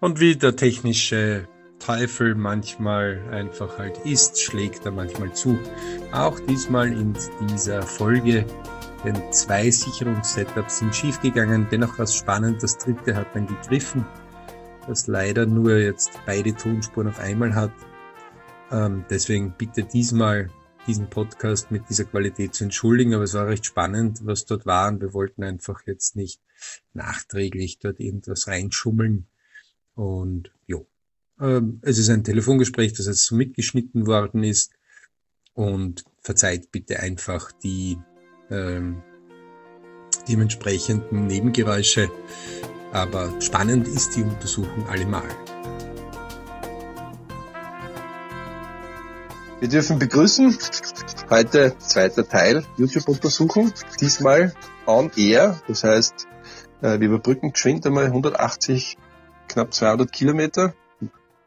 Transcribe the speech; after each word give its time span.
Und 0.00 0.20
wie 0.20 0.36
der 0.36 0.54
technische 0.54 1.48
Teufel 1.80 2.36
manchmal 2.36 3.20
einfach 3.32 3.78
halt 3.78 3.98
ist, 4.04 4.40
schlägt 4.40 4.86
er 4.86 4.92
manchmal 4.92 5.34
zu. 5.34 5.58
Auch 6.12 6.38
diesmal 6.38 6.92
in 6.92 7.16
dieser 7.50 7.82
Folge, 7.82 8.46
denn 9.04 9.20
zwei 9.32 9.68
Sicherungssetups 9.70 10.78
sind 10.78 10.94
schiefgegangen. 10.94 11.66
Dennoch 11.70 11.98
war 11.98 12.04
es 12.04 12.14
spannend, 12.14 12.62
das 12.62 12.78
dritte 12.78 13.16
hat 13.16 13.34
dann 13.34 13.48
gegriffen, 13.48 14.06
das 14.86 15.08
leider 15.08 15.46
nur 15.46 15.78
jetzt 15.78 16.12
beide 16.26 16.54
Tonspuren 16.54 17.08
auf 17.08 17.18
einmal 17.18 17.56
hat. 17.56 17.72
Ähm, 18.70 19.04
deswegen 19.10 19.54
bitte 19.58 19.82
diesmal 19.82 20.48
diesen 20.86 21.10
Podcast 21.10 21.72
mit 21.72 21.88
dieser 21.90 22.04
Qualität 22.04 22.54
zu 22.54 22.64
entschuldigen, 22.64 23.14
aber 23.14 23.24
es 23.24 23.34
war 23.34 23.48
recht 23.48 23.66
spannend, 23.66 24.20
was 24.22 24.44
dort 24.44 24.64
war 24.64 24.88
und 24.88 25.00
wir 25.00 25.12
wollten 25.12 25.42
einfach 25.42 25.80
jetzt 25.86 26.14
nicht 26.14 26.40
nachträglich 26.92 27.80
dort 27.80 27.98
irgendwas 27.98 28.46
reinschummeln 28.46 29.26
und 29.98 30.52
jo, 30.68 30.86
ähm, 31.40 31.80
es 31.82 31.98
ist 31.98 32.08
ein 32.08 32.22
Telefongespräch, 32.22 32.92
das 32.92 33.06
jetzt 33.06 33.26
so 33.26 33.34
mitgeschnitten 33.34 34.06
worden 34.06 34.44
ist. 34.44 34.72
Und 35.54 36.04
verzeiht 36.20 36.70
bitte 36.70 37.00
einfach 37.00 37.50
die 37.50 37.98
ähm, 38.48 39.02
dementsprechenden 40.28 41.26
Nebengeräusche. 41.26 42.12
Aber 42.92 43.40
spannend 43.40 43.88
ist 43.88 44.14
die 44.14 44.22
Untersuchung 44.22 44.86
allemal. 44.86 45.28
Wir 49.58 49.68
dürfen 49.68 49.98
begrüßen. 49.98 50.56
Heute 51.28 51.76
zweiter 51.78 52.28
Teil 52.28 52.64
YouTube-Untersuchung. 52.76 53.72
Diesmal 54.00 54.54
on 54.86 55.10
air. 55.16 55.60
Das 55.66 55.82
heißt, 55.82 56.28
äh, 56.82 57.00
wir 57.00 57.08
überbrücken 57.08 57.50
geschwind 57.50 57.84
einmal 57.84 58.04
180 58.04 58.96
knapp 59.48 59.72
200 59.72 60.12
Kilometer. 60.12 60.74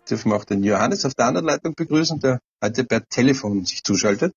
Dürfen 0.09 0.31
wir 0.31 0.35
auch 0.35 0.45
den 0.45 0.63
Johannes 0.63 1.05
auf 1.05 1.13
der 1.13 1.27
anderen 1.27 1.47
Leitung 1.47 1.75
begrüßen, 1.75 2.19
der 2.19 2.39
heute 2.63 2.83
per 2.83 3.05
Telefon 3.07 3.65
sich 3.65 3.83
zuschaltet. 3.83 4.33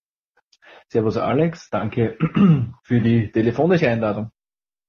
Servus 0.89 1.17
Alex, 1.17 1.71
danke 1.71 2.17
für 2.83 3.01
die 3.01 3.33
telefonische 3.33 3.89
Einladung. 3.89 4.31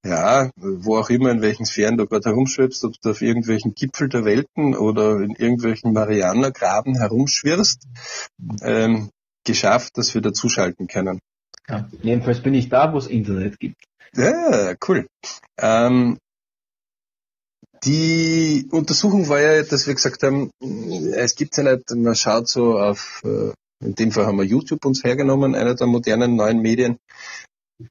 Ja, 0.05 0.52
wo 0.55 0.97
auch 0.97 1.09
immer, 1.09 1.31
in 1.31 1.41
welchen 1.41 1.66
Sphären 1.66 1.97
du 1.97 2.05
gerade 2.05 2.30
herumschwebst, 2.30 2.83
ob 2.83 2.94
du 3.02 3.09
auf 3.09 3.23
irgendwelchen 3.23 3.73
Gipfel 3.73 4.08
der 4.08 4.23
Welten 4.23 4.75
oder 4.75 5.19
in 5.19 5.31
irgendwelchen 5.31 5.94
Marianergraben 5.94 6.99
herumschwirrst, 6.99 7.88
ähm, 8.61 9.09
geschafft, 9.44 9.97
dass 9.97 10.14
wir 10.14 10.21
da 10.21 10.31
zuschalten 10.31 10.88
können. 10.88 11.21
Ja, 11.67 11.89
jedenfalls 12.03 12.42
bin 12.42 12.53
ich 12.53 12.69
da, 12.69 12.94
wo 12.94 12.99
es 12.99 13.08
Internet 13.08 13.59
gibt. 13.59 13.83
Ja, 14.16 14.75
cool. 14.88 15.08
Ähm, 15.58 16.19
die 17.86 18.67
Untersuchung 18.72 19.30
war 19.30 19.39
ja, 19.39 19.64
dass 19.64 19.88
wir 19.88 19.94
gesagt 19.94 20.23
haben, 20.23 20.50
es 21.14 21.36
gibt 21.36 21.55
ja 21.58 21.64
nicht, 21.64 21.92
man 21.92 22.16
schaut 22.16 22.47
so 22.47 22.80
auf, 22.80 23.22
äh, 23.23 23.52
in 23.83 23.95
dem 23.95 24.11
Fall 24.11 24.25
haben 24.25 24.38
wir 24.38 24.45
YouTube 24.45 24.86
uns 24.86 25.03
hergenommen, 25.03 25.55
einer 25.55 25.75
der 25.75 25.88
modernen 25.88 26.36
neuen 26.36 26.61
Medien. 26.61 26.97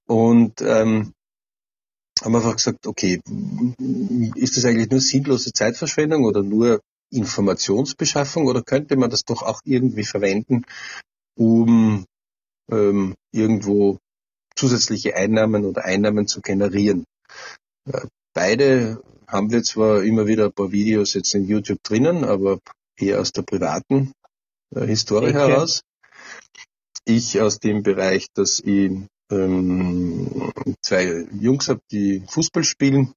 Und 0.06 0.60
ähm, 0.62 1.12
haben 2.22 2.36
einfach 2.36 2.56
gesagt, 2.56 2.86
okay, 2.86 3.20
ist 4.34 4.56
das 4.56 4.64
eigentlich 4.64 4.90
nur 4.90 5.00
sinnlose 5.00 5.52
Zeitverschwendung 5.52 6.24
oder 6.24 6.42
nur 6.42 6.80
Informationsbeschaffung 7.12 8.46
oder 8.46 8.62
könnte 8.62 8.96
man 8.96 9.10
das 9.10 9.24
doch 9.24 9.42
auch 9.42 9.60
irgendwie 9.64 10.04
verwenden, 10.04 10.64
um 11.36 12.06
ähm, 12.70 13.14
irgendwo 13.30 13.98
zusätzliche 14.56 15.16
Einnahmen 15.16 15.64
oder 15.64 15.84
Einnahmen 15.84 16.26
zu 16.26 16.40
generieren? 16.40 17.04
Beide 18.34 19.02
haben 19.28 19.50
wir 19.50 19.62
zwar 19.62 20.02
immer 20.02 20.26
wieder 20.26 20.46
ein 20.46 20.52
paar 20.52 20.72
Videos 20.72 21.14
jetzt 21.14 21.34
in 21.34 21.46
YouTube 21.46 21.82
drinnen, 21.82 22.24
aber 22.24 22.58
eher 22.98 23.20
aus 23.20 23.32
der 23.32 23.42
privaten 23.42 24.12
äh, 24.74 24.84
Historie 24.86 25.28
okay. 25.28 25.38
heraus. 25.38 25.82
Ich 27.04 27.40
aus 27.40 27.58
dem 27.60 27.82
Bereich, 27.82 28.26
dass 28.34 28.60
ich 28.60 28.90
ähm, 29.30 30.52
zwei 30.82 31.26
Jungs 31.38 31.68
habe, 31.68 31.80
die 31.90 32.24
Fußball 32.28 32.64
spielen 32.64 33.14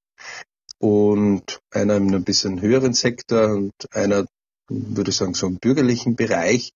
und 0.79 1.59
einer 1.71 1.95
in 1.97 2.07
einem 2.09 2.23
bisschen 2.23 2.61
höheren 2.61 2.93
Sektor 2.93 3.49
und 3.49 3.73
einer, 3.91 4.25
würde 4.69 5.09
ich 5.09 5.17
sagen, 5.17 5.33
so 5.33 5.47
im 5.47 5.57
bürgerlichen 5.57 6.15
Bereich. 6.15 6.71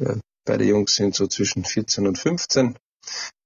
Äh, 0.00 0.16
beide 0.44 0.64
Jungs 0.64 0.94
sind 0.94 1.14
so 1.14 1.26
zwischen 1.26 1.64
14 1.64 2.06
und 2.06 2.18
15. 2.18 2.76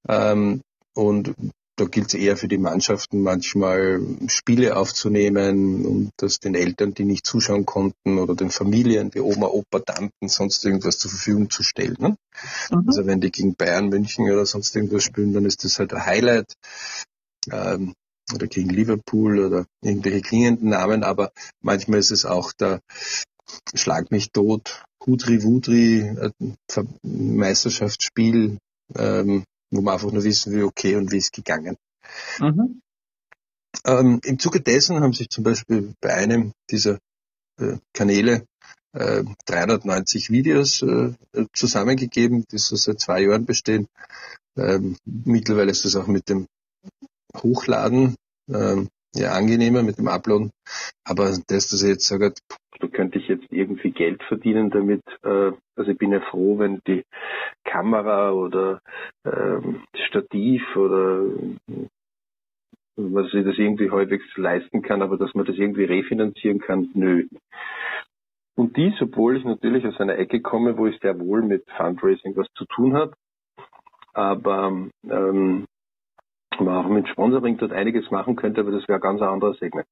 Ähm, 0.09 0.63
und 0.95 1.35
da 1.79 1.85
gilt 1.85 2.09
es 2.09 2.15
eher 2.15 2.37
für 2.37 2.49
die 2.49 2.59
Mannschaften 2.59 3.23
manchmal 3.23 4.01
Spiele 4.27 4.77
aufzunehmen 4.77 5.87
und 5.87 6.11
das 6.17 6.41
den 6.41 6.55
Eltern, 6.55 6.93
die 6.93 7.05
nicht 7.05 7.25
zuschauen 7.25 7.67
konnten 7.67 8.19
oder 8.19 8.35
den 8.35 8.51
Familien, 8.51 9.11
die 9.11 9.21
Oma, 9.21 9.47
Opa, 9.47 9.79
Tanten, 9.79 10.29
sonst 10.29 10.65
irgendwas 10.65 10.99
zur 10.99 11.11
Verfügung 11.11 11.51
zu 11.51 11.63
stellen. 11.63 11.97
Ne? 11.99 12.17
Mhm. 12.71 12.85
Also 12.87 13.07
wenn 13.07 13.21
die 13.21 13.31
gegen 13.31 13.55
Bayern, 13.55 13.89
München 13.89 14.25
oder 14.25 14.45
sonst 14.45 14.75
irgendwas 14.75 15.05
spielen, 15.05 15.33
dann 15.33 15.45
ist 15.45 15.65
das 15.65 15.79
halt 15.79 15.95
ein 15.95 16.05
Highlight. 16.05 16.53
Ähm, 17.51 17.95
oder 18.35 18.47
gegen 18.47 18.69
Liverpool 18.69 19.39
oder 19.39 19.67
irgendwelche 19.83 20.21
klingenden 20.21 20.69
Namen, 20.69 21.03
aber 21.03 21.33
manchmal 21.63 22.01
ist 22.01 22.11
es 22.11 22.27
auch 22.27 22.53
der 22.53 22.81
Schlag 23.75 24.11
mich 24.11 24.33
tot, 24.33 24.85
Hudri 25.07 25.43
Wudri, 25.43 26.01
äh, 26.01 26.31
Meisterschaftsspiel, 27.03 28.59
ähm, 28.95 29.45
wo 29.71 29.81
man 29.81 29.95
einfach 29.95 30.13
nur 30.13 30.25
wissen 30.25 30.53
will, 30.53 30.65
okay, 30.65 30.97
und 30.97 31.13
wie 31.13 31.19
ist 31.19 31.33
gegangen. 31.33 31.77
Mhm. 32.41 32.81
Ähm, 33.85 34.21
Im 34.25 34.39
Zuge 34.39 34.61
dessen 34.61 35.01
haben 35.01 35.13
sich 35.13 35.29
zum 35.29 35.45
Beispiel 35.45 35.95
bei 36.01 36.15
einem 36.15 36.53
dieser 36.71 36.99
äh, 37.61 37.77
Kanäle 37.93 38.47
äh, 38.93 39.25
390 39.47 40.31
Videos 40.31 40.83
äh, 40.83 41.15
zusammengegeben, 41.53 42.45
die 42.51 42.59
so 42.59 42.77
seit 42.77 43.01
zwei 43.01 43.23
Jahren 43.23 43.45
bestehen. 43.45 43.87
Ähm, 44.57 44.97
mittlerweile 45.05 45.71
ist 45.71 45.85
das 45.85 45.97
auch 45.97 46.07
mit 46.07 46.29
dem 46.29 46.47
Hochladen 47.37 48.17
ähm, 48.49 48.89
ja 49.15 49.33
angenehmer, 49.33 49.83
mit 49.83 49.99
dem 49.99 50.09
Uploaden. 50.09 50.51
Aber 51.05 51.37
das, 51.47 51.69
dass 51.69 51.83
ich 51.83 51.89
jetzt 51.89 52.07
sage, 52.07 52.35
da 52.81 52.87
könnte 52.89 53.19
ich 53.19 53.29
jetzt 53.29 53.51
irgendwie 53.51 53.91
Geld 53.91 54.23
verdienen 54.25 54.71
damit. 54.71 55.03
Äh, 55.23 55.53
also 55.77 55.91
ich 55.91 55.99
bin 55.99 56.13
ja 56.13 56.21
froh, 56.21 56.59
wenn 56.59 56.81
die 56.87 57.05
Kamera 57.65 58.33
oder 58.33 58.81
ähm, 59.25 59.83
Stativ 60.07 60.63
oder 60.77 61.23
was 62.97 63.33
ich 63.33 63.45
das 63.45 63.59
irgendwie 63.59 63.91
halbwegs 63.91 64.25
leisten 64.37 64.83
kann, 64.83 65.03
aber 65.03 65.17
dass 65.17 65.35
man 65.35 65.47
das 65.47 65.57
irgendwie 65.57 65.85
refinanzieren 65.85 66.59
kann, 66.59 66.91
nö. 66.95 67.27
Und 68.57 68.77
dies, 68.77 69.01
obwohl 69.01 69.37
ich 69.37 69.45
natürlich 69.45 69.87
aus 69.87 70.01
einer 70.01 70.19
Ecke 70.19 70.41
komme, 70.41 70.77
wo 70.77 70.87
ich 70.89 70.99
sehr 70.99 71.21
wohl 71.21 71.43
mit 71.43 71.65
Fundraising 71.77 72.37
was 72.37 72.49
zu 72.55 72.65
tun 72.65 72.95
habe, 72.95 73.13
aber 74.15 74.89
ähm, 75.09 75.65
auch 76.59 76.89
mit 76.89 77.07
Sponsoring 77.09 77.57
dort 77.57 77.73
einiges 77.73 78.11
machen 78.11 78.35
könnte, 78.35 78.63
aber 78.63 78.73
das 78.73 78.89
wäre 78.89 78.99
ganz 78.99 79.21
ein 79.21 79.29
anderes 79.29 79.61
Segment. 79.61 79.87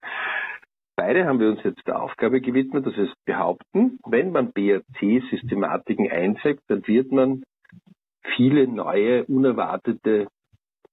Beide 0.96 1.26
haben 1.26 1.40
wir 1.40 1.50
uns 1.50 1.62
jetzt 1.62 1.86
der 1.86 2.02
Aufgabe 2.02 2.40
gewidmet, 2.40 2.86
dass 2.86 2.96
wir 2.96 3.12
behaupten, 3.26 3.98
wenn 4.06 4.32
man 4.32 4.52
BRC-Systematiken 4.52 6.10
einsetzt, 6.10 6.64
dann 6.68 6.86
wird 6.86 7.12
man 7.12 7.42
viele 8.34 8.66
neue, 8.66 9.24
unerwartete 9.26 10.28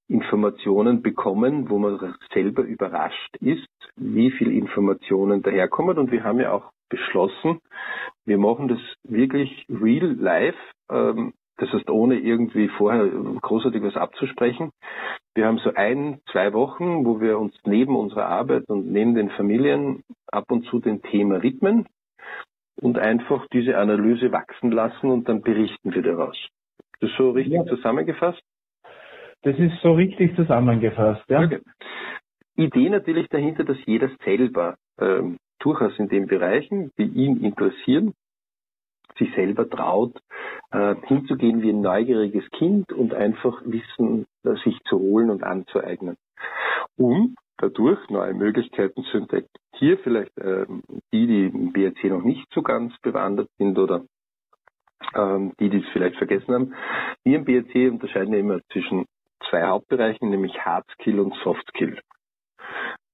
Informationen 0.09 1.01
bekommen, 1.01 1.69
wo 1.69 1.79
man 1.79 2.15
selber 2.33 2.63
überrascht 2.63 3.37
ist, 3.39 3.67
wie 3.95 4.31
viel 4.31 4.51
Informationen 4.51 5.41
daherkommen. 5.41 5.97
Und 5.97 6.11
wir 6.11 6.23
haben 6.23 6.39
ja 6.39 6.51
auch 6.51 6.71
beschlossen, 6.89 7.59
wir 8.25 8.37
machen 8.37 8.67
das 8.67 8.79
wirklich 9.03 9.65
real 9.69 10.13
life. 10.19 10.57
Ähm, 10.91 11.33
das 11.57 11.71
heißt, 11.71 11.89
ohne 11.89 12.15
irgendwie 12.19 12.67
vorher 12.67 13.07
großartig 13.07 13.83
was 13.83 13.95
abzusprechen. 13.95 14.71
Wir 15.35 15.45
haben 15.45 15.59
so 15.59 15.71
ein, 15.75 16.19
zwei 16.31 16.53
Wochen, 16.53 17.05
wo 17.05 17.21
wir 17.21 17.37
uns 17.37 17.55
neben 17.65 17.95
unserer 17.95 18.25
Arbeit 18.25 18.67
und 18.69 18.91
neben 18.91 19.15
den 19.15 19.29
Familien 19.31 20.03
ab 20.27 20.51
und 20.51 20.65
zu 20.65 20.79
dem 20.79 21.01
Thema 21.01 21.43
widmen 21.43 21.87
und 22.81 22.97
einfach 22.97 23.45
diese 23.53 23.77
Analyse 23.77 24.31
wachsen 24.31 24.71
lassen 24.71 25.09
und 25.09 25.29
dann 25.29 25.41
berichten 25.41 25.93
wir 25.93 26.01
daraus. 26.01 26.37
Das 26.99 27.09
ist 27.11 27.17
so 27.17 27.31
richtig 27.31 27.53
ja. 27.53 27.65
zusammengefasst? 27.65 28.41
Das 29.43 29.57
ist 29.59 29.79
so 29.81 29.93
richtig 29.93 30.35
zusammengefasst, 30.35 31.23
ja. 31.29 31.43
Okay. 31.43 31.59
Idee 32.55 32.89
natürlich 32.89 33.27
dahinter, 33.29 33.63
dass 33.63 33.77
jeder 33.85 34.09
selber 34.23 34.75
ähm, 34.99 35.37
durchaus 35.59 35.97
in 35.99 36.07
den 36.07 36.27
Bereichen, 36.27 36.91
die 36.97 37.05
ihn 37.05 37.43
interessieren, 37.43 38.13
sich 39.17 39.33
selber 39.35 39.69
traut, 39.69 40.19
äh, 40.71 40.95
hinzugehen 41.03 41.61
wie 41.61 41.69
ein 41.69 41.81
neugieriges 41.81 42.49
Kind 42.51 42.91
und 42.91 43.13
einfach 43.13 43.61
Wissen 43.65 44.25
äh, 44.43 44.55
sich 44.63 44.79
zu 44.85 44.99
holen 44.99 45.29
und 45.29 45.43
anzueignen, 45.43 46.17
um 46.97 47.35
dadurch 47.57 48.09
neue 48.09 48.33
Möglichkeiten 48.33 49.03
zu 49.03 49.17
entdecken. 49.17 49.49
Hier 49.75 49.97
vielleicht 49.99 50.37
äh, 50.37 50.65
die, 51.11 51.27
die 51.27 51.45
im 51.45 51.71
BRC 51.73 52.05
noch 52.05 52.23
nicht 52.23 52.47
so 52.53 52.61
ganz 52.61 52.93
bewandert 53.01 53.49
sind 53.57 53.77
oder 53.77 54.03
ähm, 55.15 55.53
die, 55.59 55.69
die 55.69 55.79
es 55.79 55.89
vielleicht 55.93 56.17
vergessen 56.17 56.53
haben. 56.53 56.73
Wir 57.23 57.37
im 57.37 57.45
BRC 57.45 57.91
unterscheiden 57.91 58.33
ja 58.33 58.39
immer 58.39 58.59
zwischen 58.71 59.05
zwei 59.49 59.63
Hauptbereichen, 59.63 60.29
nämlich 60.29 60.57
Hard 60.65 60.85
Skill 60.93 61.19
und 61.19 61.35
Soft 61.43 61.67
Skill. 61.69 61.99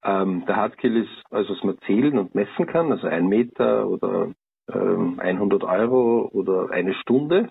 Ähm, 0.03 0.45
der 0.45 0.55
Hardkill 0.55 1.03
ist, 1.03 1.23
also 1.29 1.53
was 1.53 1.63
man 1.63 1.77
zählen 1.79 2.17
und 2.17 2.33
messen 2.33 2.65
kann, 2.67 2.91
also 2.91 3.07
ein 3.07 3.27
Meter 3.27 3.87
oder 3.87 4.31
100 4.73 5.63
Euro 5.63 6.29
oder 6.31 6.71
eine 6.71 6.93
Stunde. 6.95 7.49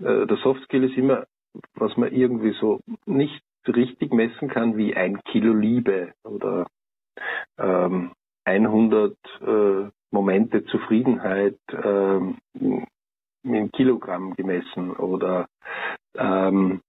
Äh, 0.00 0.26
der 0.26 0.36
Softskill 0.42 0.84
ist 0.84 0.96
immer, 0.96 1.26
was 1.74 1.96
man 1.96 2.12
irgendwie 2.12 2.52
so 2.60 2.80
nicht 3.06 3.42
richtig 3.66 4.12
messen 4.12 4.48
kann, 4.48 4.76
wie 4.76 4.94
ein 4.94 5.20
Kilo 5.24 5.52
Liebe 5.52 6.12
oder 6.24 6.66
ähm, 7.58 8.12
100 8.44 9.16
äh, 9.40 9.90
Momente 10.10 10.64
Zufriedenheit 10.66 11.58
ähm, 11.72 12.38
in 12.54 13.70
Kilogramm 13.72 14.34
gemessen 14.34 14.92
oder 14.92 15.46
ähm, 16.16 16.80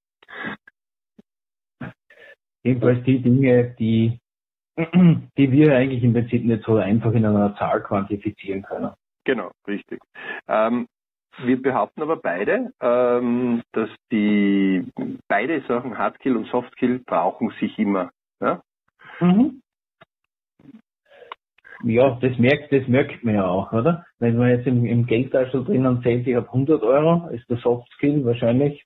jedenfalls 2.63 3.03
die 3.03 3.21
Dinge, 3.21 3.75
die 3.77 4.19
die 5.37 5.51
wir 5.51 5.75
eigentlich 5.75 6.03
im 6.03 6.13
Prinzip 6.13 6.45
nicht 6.45 6.63
so 6.63 6.77
einfach 6.77 7.11
in 7.11 7.25
einer 7.25 7.55
Zahl 7.57 7.83
quantifizieren 7.83 8.61
können. 8.61 8.91
Genau, 9.29 9.51
richtig. 9.67 9.99
Ähm, 10.47 10.87
wir 11.43 11.61
behaupten 11.61 12.01
aber 12.01 12.15
beide, 12.15 12.71
ähm, 12.81 13.61
dass 13.73 13.89
die 14.11 14.87
beide 15.27 15.61
Sachen 15.67 15.99
Hardkill 15.99 16.35
und 16.35 16.47
Softkill 16.47 16.97
brauchen 17.05 17.51
sich 17.59 17.77
immer. 17.77 18.09
Ja? 18.41 18.63
Mhm. 19.19 19.61
Ja, 21.83 22.17
das 22.19 22.39
merkt, 22.39 22.73
das 22.73 22.87
merkt 22.87 23.23
man 23.23 23.35
ja 23.35 23.45
auch, 23.45 23.71
oder? 23.71 24.03
Wenn 24.17 24.35
man 24.35 24.49
jetzt 24.49 24.65
im, 24.65 24.83
im 24.87 25.05
Geldtaschel 25.05 25.63
drinnen 25.63 26.01
zählt, 26.01 26.25
ich 26.25 26.35
habe 26.35 26.47
100 26.47 26.81
Euro, 26.81 27.29
ist 27.29 27.47
der 27.51 27.57
Softskill 27.57 28.25
wahrscheinlich 28.25 28.83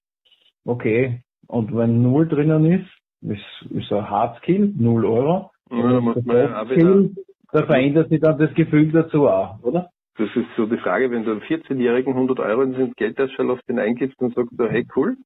okay. 0.66 1.22
Und 1.48 1.74
wenn 1.74 2.04
null 2.04 2.28
drinnen 2.28 2.66
ist, 2.66 2.90
ist, 3.22 3.72
ist 3.72 3.94
ein 3.94 4.10
Hardskill, 4.10 4.74
0 4.76 5.06
Euro. 5.06 5.52
Ja, 5.72 5.92
ja 5.92 6.70
wieder, 6.70 7.10
da 7.54 7.66
verändert 7.66 8.10
sich 8.10 8.20
dann 8.20 8.38
das 8.38 8.54
Gefühl 8.56 8.92
dazu 8.92 9.30
auch, 9.30 9.64
oder? 9.64 9.93
Das 10.18 10.30
ist 10.36 10.48
so 10.56 10.66
die 10.66 10.78
Frage, 10.78 11.10
wenn 11.12 11.26
du 11.26 11.32
einem 11.32 11.42
14-Jährigen 11.42 12.14
100 12.14 12.40
Euro 12.40 12.62
in 12.62 12.74
den 12.74 13.50
auf 13.50 13.60
den 13.68 13.80
eingibst 13.80 14.20
und 14.22 14.36
sagst, 14.36 14.52
du, 14.52 14.68
hey 14.68 14.86
cool, 14.96 15.18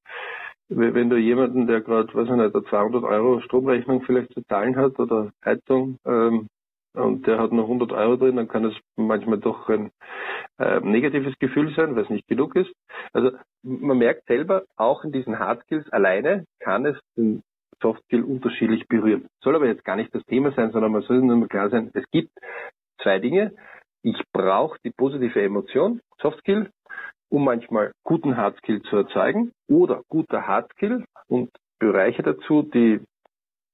wenn 0.68 1.10
du 1.10 1.16
jemanden, 1.16 1.66
der 1.66 1.80
gerade, 1.80 2.12
weiß 2.14 2.28
ich 2.28 2.34
nicht, 2.34 2.54
eine 2.54 2.64
200 2.64 3.04
Euro 3.04 3.40
Stromrechnung 3.40 4.02
vielleicht 4.02 4.32
zu 4.32 4.42
zahlen 4.42 4.76
hat 4.76 4.98
oder 4.98 5.30
Heizung, 5.44 5.98
ähm, 6.06 6.48
und 6.94 7.26
der 7.26 7.38
hat 7.38 7.52
noch 7.52 7.64
100 7.64 7.92
Euro 7.92 8.16
drin, 8.16 8.36
dann 8.36 8.48
kann 8.48 8.64
es 8.64 8.74
manchmal 8.96 9.38
doch 9.38 9.68
ein 9.68 9.90
äh, 10.58 10.80
negatives 10.80 11.38
Gefühl 11.38 11.72
sein, 11.74 11.94
weil 11.94 12.04
es 12.04 12.10
nicht 12.10 12.26
genug 12.26 12.56
ist. 12.56 12.72
Also 13.12 13.32
man 13.62 13.98
merkt 13.98 14.26
selber, 14.26 14.64
auch 14.76 15.04
in 15.04 15.12
diesen 15.12 15.38
Hardskills 15.38 15.88
alleine 15.92 16.44
kann 16.60 16.86
es 16.86 16.98
den 17.16 17.42
Softskill 17.80 18.24
unterschiedlich 18.24 18.88
berühren. 18.88 19.28
Soll 19.42 19.54
aber 19.54 19.66
jetzt 19.66 19.84
gar 19.84 19.96
nicht 19.96 20.12
das 20.14 20.24
Thema 20.24 20.50
sein, 20.52 20.72
sondern 20.72 20.90
man 20.90 21.02
soll 21.02 21.20
nur 21.20 21.46
klar 21.48 21.70
sein, 21.70 21.90
es 21.94 22.04
gibt 22.10 22.30
zwei 23.00 23.18
Dinge. 23.18 23.52
Ich 24.02 24.20
brauche 24.32 24.78
die 24.84 24.90
positive 24.90 25.42
Emotion, 25.42 26.00
Softskill, 26.20 26.70
um 27.28 27.44
manchmal 27.44 27.92
guten 28.04 28.36
Hardskill 28.36 28.82
zu 28.82 28.96
erzeugen 28.96 29.52
oder 29.68 30.02
guter 30.08 30.46
Hardskill 30.46 31.04
und 31.28 31.50
Bereiche 31.78 32.22
dazu, 32.22 32.62
die 32.62 33.00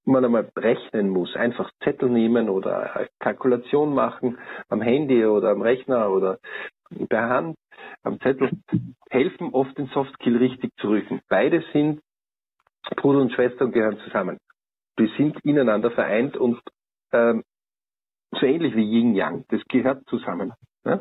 man 0.04 0.24
einmal 0.24 0.50
rechnen 0.56 1.08
muss. 1.08 1.34
Einfach 1.36 1.70
Zettel 1.82 2.10
nehmen 2.10 2.48
oder 2.48 3.08
Kalkulation 3.18 3.94
machen 3.94 4.38
am 4.68 4.82
Handy 4.82 5.24
oder 5.24 5.50
am 5.50 5.62
Rechner 5.62 6.10
oder 6.10 6.38
per 7.08 7.28
Hand 7.28 7.56
am 8.02 8.20
Zettel 8.20 8.50
helfen 9.10 9.50
oft 9.52 9.76
den 9.78 9.86
Softskill 9.88 10.36
richtig 10.36 10.72
zu 10.78 10.88
rücken. 10.88 11.20
Beide 11.28 11.64
sind 11.72 12.00
Bruder 12.96 13.20
und 13.20 13.32
Schwester 13.32 13.64
und 13.64 13.72
gehören 13.72 13.98
zusammen. 14.04 14.38
Die 14.98 15.10
sind 15.16 15.38
ineinander 15.44 15.90
vereint 15.90 16.36
und 16.36 16.60
ähm, 17.12 17.42
so 18.36 18.46
ähnlich 18.46 18.74
wie 18.74 18.84
Yin 18.84 19.14
Yang. 19.14 19.44
Das 19.48 19.62
gehört 19.68 20.04
zusammen. 20.08 20.52
Ja? 20.84 21.00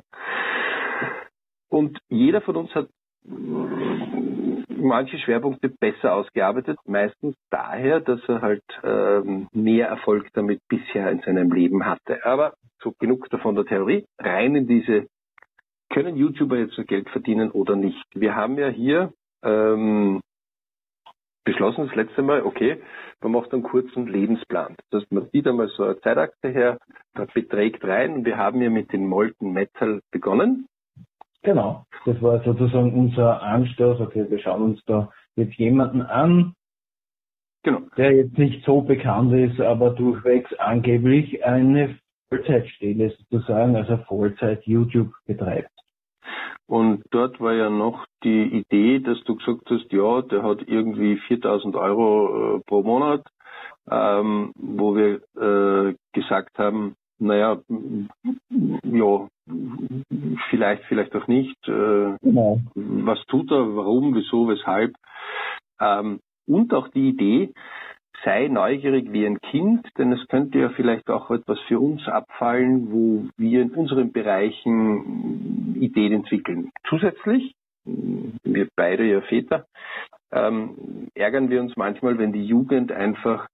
Und 1.70 1.98
jeder 2.10 2.42
von 2.42 2.56
uns 2.56 2.74
hat 2.76 2.88
manche 4.84 5.18
Schwerpunkte 5.18 5.70
besser 5.70 6.14
ausgearbeitet, 6.14 6.78
meistens 6.86 7.36
daher, 7.50 8.00
dass 8.00 8.20
er 8.28 8.42
halt 8.42 8.64
ähm, 8.84 9.48
mehr 9.54 9.88
Erfolg 9.88 10.28
damit 10.34 10.60
bisher 10.68 11.10
in 11.10 11.22
seinem 11.22 11.52
Leben 11.52 11.86
hatte. 11.86 12.26
Aber 12.26 12.54
so 12.82 12.94
genug 13.00 13.30
davon 13.30 13.56
der 13.56 13.66
Theorie, 13.66 14.06
rein 14.20 14.56
in 14.56 14.68
diese, 14.68 15.08
können 15.90 16.16
YouTuber 16.16 16.58
jetzt 16.58 16.76
so 16.76 16.84
Geld 16.84 17.10
verdienen 17.10 17.52
oder 17.52 17.76
nicht? 17.76 18.04
Wir 18.14 18.36
haben 18.36 18.58
ja 18.58 18.68
hier 18.68 19.14
ähm, 19.44 20.22
beschlossen 21.44 21.88
das 21.88 21.96
letzte 21.96 22.22
Mal, 22.22 22.44
okay, 22.44 22.82
man 23.22 23.32
macht 23.34 23.54
einen 23.54 23.64
kurzen 23.64 24.08
Lebensplan. 24.08 24.76
Das 24.90 25.02
heißt, 25.02 25.12
man 25.12 25.30
sieht 25.32 25.48
einmal 25.48 25.68
so 25.70 25.84
eine 25.84 26.00
Zeitachse 26.00 26.50
her, 26.50 26.80
da 27.14 27.26
beträgt 27.26 27.84
rein. 27.84 28.26
Wir 28.26 28.38
haben 28.38 28.62
ja 28.62 28.70
mit 28.70 28.92
den 28.94 29.08
Molten 29.08 29.52
Metal 29.52 30.02
begonnen. 30.12 30.68
Genau. 31.44 31.86
Das 32.06 32.22
war 32.22 32.42
sozusagen 32.44 32.94
unser 32.94 33.42
Anstoß. 33.42 34.00
Okay, 34.00 34.26
wir 34.30 34.40
schauen 34.40 34.62
uns 34.62 34.84
da 34.86 35.12
jetzt 35.36 35.56
jemanden 35.56 36.02
an, 36.02 36.54
genau. 37.64 37.82
der 37.98 38.14
jetzt 38.14 38.38
nicht 38.38 38.64
so 38.66 38.82
bekannt 38.82 39.34
ist, 39.34 39.60
aber 39.60 39.92
durchwegs 39.92 40.54
angeblich 40.56 41.44
eine 41.44 41.98
Vollzeitstelle 42.30 43.10
sozusagen, 43.30 43.76
also 43.76 43.98
Vollzeit 44.08 44.66
YouTube 44.66 45.14
betreibt. 45.26 45.70
Und 46.68 47.04
dort 47.12 47.40
war 47.40 47.54
ja 47.54 47.70
noch 47.70 48.06
die 48.24 48.44
Idee, 48.44 49.00
dass 49.00 49.22
du 49.24 49.36
gesagt 49.36 49.70
hast, 49.70 49.92
ja, 49.92 50.22
der 50.22 50.44
hat 50.44 50.68
irgendwie 50.68 51.18
4000 51.18 51.76
Euro 51.76 52.58
äh, 52.58 52.60
pro 52.66 52.84
Monat, 52.84 53.26
ähm, 53.90 54.52
wo 54.56 54.96
wir 54.96 55.22
äh, 55.36 55.96
gesagt 56.14 56.58
haben, 56.58 56.96
naja, 57.20 57.62
ja, 58.84 59.28
vielleicht, 60.50 60.84
vielleicht 60.86 61.16
auch 61.16 61.28
nicht. 61.28 61.58
Äh, 61.68 62.18
genau. 62.22 62.60
Was 62.76 63.20
tut 63.28 63.52
er, 63.52 63.76
warum, 63.76 64.16
wieso, 64.16 64.48
weshalb? 64.48 64.96
Ähm, 65.80 66.20
und 66.48 66.74
auch 66.74 66.88
die 66.90 67.10
Idee, 67.10 67.54
sei 68.24 68.48
neugierig 68.48 69.12
wie 69.12 69.26
ein 69.26 69.40
Kind, 69.40 69.88
denn 69.98 70.12
es 70.12 70.28
könnte 70.28 70.60
ja 70.60 70.70
vielleicht 70.70 71.10
auch 71.10 71.30
etwas 71.32 71.60
für 71.68 71.80
uns 71.80 72.08
abfallen, 72.08 72.92
wo 72.92 73.26
wir 73.38 73.62
in 73.62 73.72
unseren 73.72 74.12
Bereichen 74.12 75.76
Ideen 75.80 76.14
entwickeln. 76.14 76.72
Zusätzlich, 76.88 77.54
wir 77.86 78.68
beide 78.76 79.06
ja 79.06 79.22
Väter, 79.22 79.66
ähm, 80.32 81.10
ärgern 81.16 81.50
wir 81.50 81.62
uns 81.62 81.76
manchmal, 81.76 82.18
wenn 82.18 82.32
die 82.32 82.46
Jugend 82.46 82.92
einfach 82.92 83.48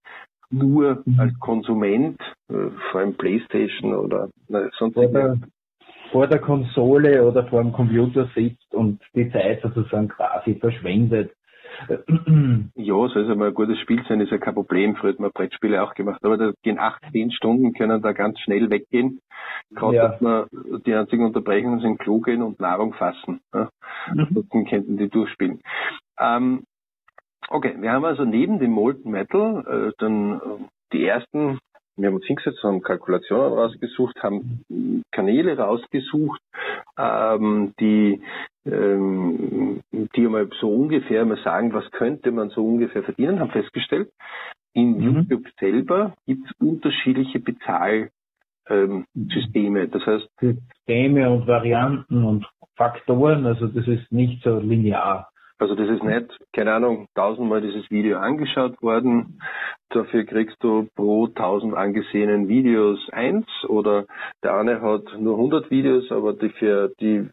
nur 0.51 1.03
als 1.17 1.37
Konsument, 1.39 2.19
äh, 2.49 2.69
vor 2.91 3.01
allem 3.01 3.15
Playstation 3.15 3.93
oder 3.93 4.29
na, 4.47 4.69
sonst 4.77 4.95
vor 4.95 5.07
der, 5.07 5.37
vor 6.11 6.27
der 6.27 6.39
Konsole 6.39 7.23
oder 7.27 7.45
vor 7.47 7.61
dem 7.61 7.71
Computer 7.71 8.29
sitzt 8.35 8.73
und 8.73 9.01
die 9.13 9.31
Zeit 9.31 9.61
sozusagen 9.61 10.07
quasi 10.07 10.55
verschwendet. 10.55 11.33
Ja, 12.75 13.07
soll 13.09 13.23
es 13.23 13.29
einmal 13.29 13.49
ein 13.49 13.53
gutes 13.53 13.77
Spiel 13.79 14.03
sein, 14.07 14.21
ist 14.21 14.31
ja 14.31 14.37
kein 14.37 14.53
Problem. 14.53 14.95
Früher 14.95 15.11
hat 15.11 15.19
man 15.19 15.31
Brettspiele 15.31 15.83
auch 15.83 15.93
gemacht. 15.93 16.23
Aber 16.23 16.37
da 16.37 16.51
gehen 16.63 16.79
acht, 16.79 17.01
zehn 17.11 17.31
Stunden, 17.31 17.73
können 17.73 18.01
da 18.01 18.11
ganz 18.13 18.39
schnell 18.39 18.69
weggehen. 18.69 19.19
Gerade, 19.71 19.95
ja. 19.95 20.07
dass 20.09 20.21
man 20.21 20.47
die 20.85 20.93
einzigen 20.93 21.25
Unterbrechungen 21.25 21.79
sind 21.79 21.99
Klo 21.99 22.19
gehen 22.19 22.41
und 22.41 22.59
Nahrung 22.59 22.93
fassen. 22.93 23.41
Ja. 23.53 23.69
Mhm. 24.11 24.19
Ansonsten 24.19 24.65
könnten 24.65 24.97
die 24.97 25.09
durchspielen. 25.09 25.61
Ähm, 26.19 26.63
Okay, 27.51 27.75
wir 27.79 27.91
haben 27.91 28.05
also 28.05 28.25
neben 28.25 28.59
dem 28.59 28.71
Molten 28.71 29.09
Metal 29.09 29.65
äh, 29.65 29.93
dann 29.97 30.33
äh, 30.33 30.39
die 30.93 31.05
ersten, 31.05 31.59
wir 31.99 32.07
haben 32.07 32.15
uns 32.15 32.25
hingesetzt, 32.25 32.63
haben 32.63 32.81
Kalkulationen 32.81 33.53
rausgesucht, 33.53 34.23
haben 34.23 34.63
Kanäle 35.11 35.57
rausgesucht, 35.57 36.41
ähm, 36.97 37.73
die, 37.79 38.21
ähm, 38.65 39.81
die 39.91 40.25
einmal 40.25 40.49
so 40.59 40.69
ungefähr 40.69 41.25
mal 41.25 41.37
sagen, 41.43 41.73
was 41.73 41.89
könnte 41.91 42.31
man 42.31 42.49
so 42.49 42.65
ungefähr 42.65 43.03
verdienen, 43.03 43.39
haben 43.39 43.51
festgestellt, 43.51 44.11
in 44.73 44.97
mhm. 44.97 45.01
YouTube 45.01 45.45
selber 45.59 46.15
gibt 46.25 46.45
es 46.45 46.51
unterschiedliche 46.59 47.39
Bezahlsysteme. 47.39 49.87
Das 49.87 50.05
heißt 50.05 50.27
Systeme 50.39 51.29
und 51.29 51.47
Varianten 51.47 52.23
und 52.23 52.45
Faktoren, 52.75 53.45
also 53.45 53.67
das 53.67 53.87
ist 53.87 54.11
nicht 54.11 54.43
so 54.43 54.59
linear. 54.59 55.29
Also 55.59 55.75
das 55.75 55.89
ist 55.89 56.03
nicht, 56.03 56.39
keine 56.53 56.73
Ahnung, 56.73 57.07
tausendmal 57.15 57.61
dieses 57.61 57.91
Video 57.91 58.17
angeschaut 58.17 58.81
worden. 58.81 59.41
Dafür 59.89 60.23
kriegst 60.23 60.55
du 60.63 60.87
pro 60.95 61.27
tausend 61.27 61.75
angesehenen 61.75 62.47
Videos 62.47 63.09
eins 63.11 63.45
oder 63.67 64.05
der 64.41 64.55
eine 64.55 64.81
hat 64.81 65.03
nur 65.19 65.35
100 65.35 65.69
Videos, 65.69 66.09
aber 66.11 66.31
die, 66.33 66.49
für, 66.49 66.93
die, 67.01 67.27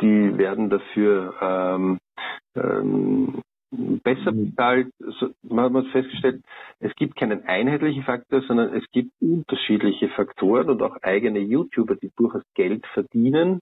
die 0.00 0.38
werden 0.38 0.70
dafür 0.70 1.34
ähm, 1.42 1.98
ähm, 2.56 3.42
besser 3.70 4.32
mhm. 4.32 4.50
bezahlt. 4.50 4.88
Also 5.04 5.30
man 5.42 5.74
hat 5.74 5.86
festgestellt, 5.92 6.42
es 6.80 6.94
gibt 6.96 7.16
keinen 7.16 7.44
einheitlichen 7.44 8.02
Faktor, 8.02 8.42
sondern 8.42 8.74
es 8.74 8.84
gibt 8.92 9.10
unterschiedliche 9.20 10.08
Faktoren 10.08 10.70
und 10.70 10.82
auch 10.82 10.96
eigene 11.02 11.40
YouTuber, 11.40 11.96
die 11.96 12.10
durchaus 12.16 12.42
Geld 12.54 12.86
verdienen, 12.94 13.60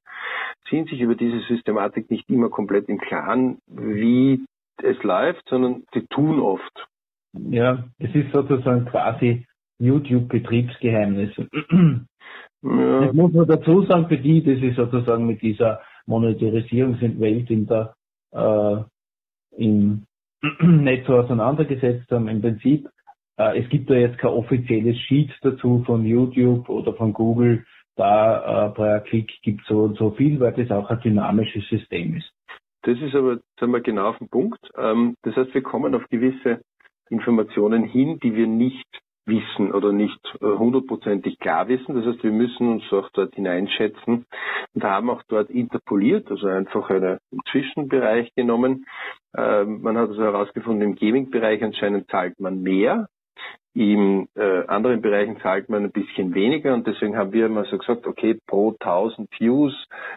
sind 0.70 0.88
sich 0.88 1.00
über 1.00 1.14
diese 1.14 1.40
Systematik 1.40 2.10
nicht 2.10 2.28
immer 2.28 2.48
komplett 2.50 2.88
im 2.88 2.98
Klaren, 2.98 3.58
wie 3.66 4.44
es 4.82 5.02
läuft, 5.02 5.48
sondern 5.48 5.84
sie 5.92 6.06
tun 6.06 6.40
oft. 6.40 6.86
Ja, 7.32 7.84
es 7.98 8.14
ist 8.14 8.32
sozusagen 8.32 8.86
quasi 8.86 9.46
YouTube-Betriebsgeheimnis. 9.78 11.30
Ja. 12.60 13.02
Das 13.06 13.14
muss 13.14 13.32
man 13.32 13.46
dazu 13.46 13.82
sagen, 13.82 14.08
für 14.08 14.18
die, 14.18 14.42
die 14.42 14.56
sich 14.56 14.74
sozusagen 14.74 15.26
mit 15.26 15.42
dieser 15.42 15.80
Monetarisierungswelt 16.06 17.50
in 17.50 17.66
der, 17.66 17.94
äh, 18.32 18.82
im 19.58 20.04
Netz 20.60 21.06
so 21.06 21.16
auseinandergesetzt 21.16 22.10
haben. 22.10 22.28
Im 22.28 22.40
Prinzip, 22.40 22.88
äh, 23.36 23.60
es 23.60 23.68
gibt 23.68 23.90
da 23.90 23.94
jetzt 23.94 24.18
kein 24.18 24.30
offizielles 24.30 24.96
Sheet 24.98 25.30
dazu 25.42 25.82
von 25.84 26.04
YouTube 26.04 26.68
oder 26.68 26.94
von 26.94 27.12
Google, 27.12 27.64
da 27.96 28.68
äh, 28.68 28.70
per 28.70 29.00
Klick 29.00 29.32
gibt 29.42 29.64
so 29.66 29.80
und 29.80 29.98
so 29.98 30.12
viel, 30.12 30.38
weil 30.40 30.52
das 30.52 30.70
auch 30.70 30.88
ein 30.88 31.00
dynamisches 31.00 31.68
System 31.68 32.16
ist. 32.16 32.30
Das 32.82 32.98
ist 33.00 33.14
aber, 33.14 33.40
sagen 33.58 33.72
wir, 33.72 33.80
genau 33.80 34.10
auf 34.10 34.18
den 34.18 34.28
Punkt. 34.28 34.60
Ähm, 34.76 35.16
das 35.22 35.34
heißt, 35.34 35.52
wir 35.52 35.62
kommen 35.62 35.94
auf 35.94 36.08
gewisse 36.08 36.60
Informationen 37.10 37.84
hin, 37.84 38.20
die 38.22 38.34
wir 38.34 38.46
nicht 38.46 38.86
wissen 39.28 39.72
oder 39.72 39.92
nicht 39.92 40.18
äh, 40.40 40.46
hundertprozentig 40.46 41.38
klar 41.38 41.68
wissen. 41.68 41.94
Das 41.94 42.06
heißt, 42.06 42.24
wir 42.24 42.32
müssen 42.32 42.68
uns 42.68 42.92
auch 42.92 43.08
dort 43.12 43.34
hineinschätzen 43.34 44.26
und 44.74 44.84
haben 44.84 45.10
auch 45.10 45.22
dort 45.28 45.50
interpoliert, 45.50 46.30
also 46.30 46.48
einfach 46.48 46.90
einen 46.90 47.18
Zwischenbereich 47.50 48.34
genommen. 48.34 48.86
Ähm, 49.36 49.82
man 49.82 49.96
hat 49.96 50.08
also 50.08 50.22
herausgefunden, 50.22 50.82
im 50.82 50.96
Gaming-Bereich 50.96 51.62
anscheinend 51.62 52.10
zahlt 52.10 52.40
man 52.40 52.62
mehr, 52.62 53.08
in 53.74 54.28
äh, 54.34 54.66
anderen 54.66 55.02
Bereichen 55.02 55.38
zahlt 55.40 55.68
man 55.68 55.84
ein 55.84 55.92
bisschen 55.92 56.34
weniger 56.34 56.74
und 56.74 56.86
deswegen 56.86 57.16
haben 57.16 57.32
wir 57.32 57.46
immer 57.46 57.64
so 57.66 57.78
gesagt, 57.78 58.08
okay, 58.08 58.36
pro 58.46 58.72
1000 58.72 59.30
Views 59.38 59.72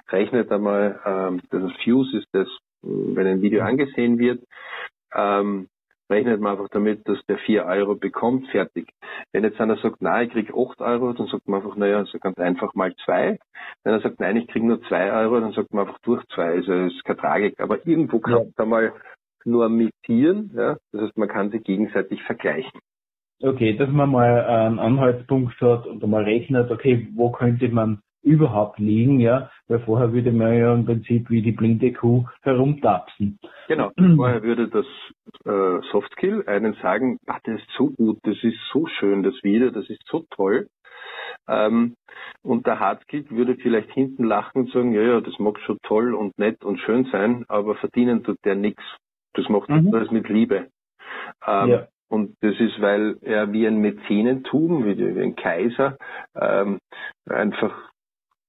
rechnet 0.10 0.52
einmal, 0.52 1.00
ähm, 1.06 1.42
das 1.52 1.72
Views 1.86 2.12
ist 2.16 2.28
das, 2.32 2.48
wenn 2.82 3.28
ein 3.28 3.42
Video 3.42 3.64
angesehen 3.64 4.18
wird, 4.18 4.44
ähm, 5.14 5.68
rechnet 6.12 6.40
man 6.42 6.54
einfach 6.54 6.70
damit, 6.70 7.08
dass 7.08 7.26
der 7.26 7.38
4 7.40 7.66
Euro 7.66 7.96
bekommt, 7.96 8.48
fertig. 8.50 8.90
Wenn 9.32 9.44
jetzt 9.44 9.60
einer 9.60 9.78
sagt, 9.78 10.02
nein, 10.02 10.28
ich 10.28 10.34
krieg 10.34 10.50
8 10.50 10.82
Euro, 10.82 11.14
dann 11.14 11.28
sagt 11.28 11.48
man 11.48 11.62
einfach, 11.62 11.76
naja, 11.76 11.98
also 11.98 12.20
ganz 12.20 12.38
einfach 12.38 12.74
mal 12.76 12.94
2. 13.06 13.40
Wenn 13.84 13.94
er 13.94 14.02
sagt, 14.02 14.20
nein, 14.20 14.38
ich 14.38 14.48
krieg 14.48 14.64
nur 14.64 14.82
2 14.84 15.14
Euro, 15.14 15.40
dann 15.40 15.54
sagt 15.54 15.74
man 15.74 15.88
einfach 15.88 16.00
durch 16.00 16.24
2. 16.36 16.44
Also 16.44 16.72
das 16.72 16.94
ist 16.94 17.04
keine 17.04 17.20
Tragik. 17.20 17.60
Aber 17.60 17.86
irgendwo 17.88 18.20
kann 18.20 18.34
man 18.34 18.54
da 18.56 18.66
mal 18.66 18.94
normisieren, 19.46 20.52
ja? 20.56 20.78
das 20.92 21.02
heißt, 21.02 21.18
man 21.18 21.28
kann 21.28 21.52
sie 21.52 21.60
gegenseitig 21.60 22.22
vergleichen. 22.24 22.80
Okay, 23.42 23.76
dass 23.76 23.90
man 23.90 24.12
mal 24.12 24.46
einen 24.46 24.78
Anhaltspunkt 24.78 25.60
hat 25.62 25.88
und 25.88 26.06
mal 26.08 26.24
rechnet, 26.24 26.70
okay, 26.70 27.08
wo 27.16 27.32
könnte 27.32 27.70
man 27.70 28.02
überhaupt 28.24 28.80
liegen, 28.80 29.20
ja, 29.20 29.50
weil 29.68 29.80
vorher 29.80 30.14
würde 30.14 30.32
man 30.32 30.54
ja 30.54 30.74
im 30.74 30.86
Prinzip 30.86 31.30
wie 31.30 31.42
die 31.42 31.52
blinde 31.52 31.92
Kuh 31.94 32.26
herumtapsen. 32.42 33.40
Genau, 33.68 33.92
vorher 34.16 34.44
würde 34.44 34.68
das 34.68 34.86
äh, 35.46 35.82
Softskill 35.92 36.44
einen 36.48 36.74
sagen, 36.82 37.18
ah, 37.28 37.40
das 37.44 37.60
ist 37.60 37.70
so 37.78 37.90
gut, 37.90 38.20
das 38.24 38.38
ist 38.44 38.60
so 38.72 38.86
schön, 38.88 39.24
das 39.24 39.36
Video, 39.44 39.72
das 39.72 39.90
ist 39.90 40.04
so 40.08 40.26
toll. 40.32 40.68
Ähm, 41.48 41.96
und 42.44 42.68
der 42.68 42.80
Hardskill 42.80 43.26
würde 43.30 43.56
vielleicht 43.56 43.92
hinten 43.92 44.24
lachen 44.24 44.64
und 44.64 44.72
sagen, 44.72 44.94
ja, 44.94 45.02
ja, 45.02 45.22
das 45.22 45.40
mag 45.40 45.60
schon 45.60 45.78
toll 45.84 46.14
und 46.14 46.38
nett 46.38 46.64
und 46.64 46.80
schön 46.80 47.06
sein, 47.12 47.46
aber 47.48 47.76
verdienen 47.76 48.24
tut 48.24 48.38
der 48.46 48.56
nichts. 48.56 48.84
Das 49.34 49.48
macht 49.50 49.70
mhm. 49.70 49.92
das 49.92 50.12
mit 50.12 50.30
Liebe. 50.30 50.68
Ähm, 51.48 51.70
ja. 51.70 51.88
Und 52.10 52.36
das 52.42 52.60
ist, 52.60 52.82
weil 52.82 53.18
er 53.22 53.54
wie 53.54 53.66
ein 53.66 53.78
Mäzenentum, 53.78 54.86
wie, 54.86 54.98
wie 54.98 55.22
ein 55.22 55.36
Kaiser, 55.36 55.98
ähm, 56.36 56.80
einfach 57.26 57.91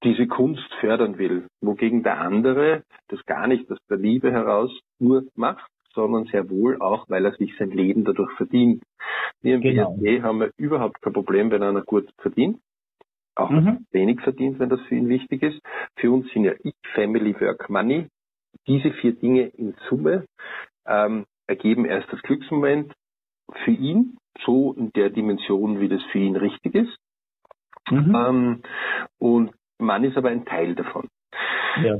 diese 0.04 0.26
Kunst 0.26 0.72
fördern 0.80 1.18
will. 1.18 1.46
Wogegen 1.60 2.02
der 2.02 2.20
andere 2.20 2.82
das 3.08 3.24
gar 3.26 3.46
nicht 3.46 3.70
aus 3.70 3.78
der 3.88 3.98
Liebe 3.98 4.32
heraus 4.32 4.70
nur 4.98 5.24
macht, 5.34 5.70
sondern 5.94 6.24
sehr 6.26 6.48
wohl 6.50 6.80
auch, 6.80 7.08
weil 7.08 7.24
er 7.24 7.32
sich 7.32 7.54
sein 7.58 7.70
Leben 7.70 8.04
dadurch 8.04 8.32
verdient. 8.36 8.82
Wir 9.40 9.56
im 9.56 9.60
genau. 9.60 9.94
BSD 9.94 10.22
haben 10.22 10.40
wir 10.40 10.50
überhaupt 10.56 11.00
kein 11.02 11.12
Problem, 11.12 11.50
wenn 11.50 11.62
einer 11.62 11.82
gut 11.82 12.08
verdient. 12.18 12.58
Auch 13.34 13.50
mhm. 13.50 13.86
wenig 13.90 14.20
verdient, 14.20 14.58
wenn 14.58 14.68
das 14.68 14.80
für 14.82 14.94
ihn 14.94 15.08
wichtig 15.08 15.42
ist. 15.42 15.60
Für 15.96 16.10
uns 16.10 16.30
sind 16.32 16.44
ja 16.44 16.52
Ich, 16.62 16.74
Family, 16.94 17.38
Work, 17.40 17.70
Money. 17.70 18.08
Diese 18.66 18.90
vier 18.92 19.12
Dinge 19.12 19.46
in 19.46 19.74
Summe 19.88 20.26
ähm, 20.86 21.24
ergeben 21.46 21.86
erst 21.86 22.12
das 22.12 22.20
Glücksmoment, 22.22 22.92
für 23.64 23.70
ihn, 23.70 24.16
so 24.44 24.72
in 24.72 24.92
der 24.92 25.10
Dimension, 25.10 25.80
wie 25.80 25.88
das 25.88 26.02
für 26.10 26.18
ihn 26.18 26.36
richtig 26.36 26.74
ist. 26.74 26.96
Mhm. 27.90 28.14
Ähm, 28.14 28.62
und 29.18 29.52
man 29.82 30.04
ist 30.04 30.16
aber 30.16 30.30
ein 30.30 30.44
Teil 30.44 30.74
davon. 30.74 31.08
Ja. 31.82 31.96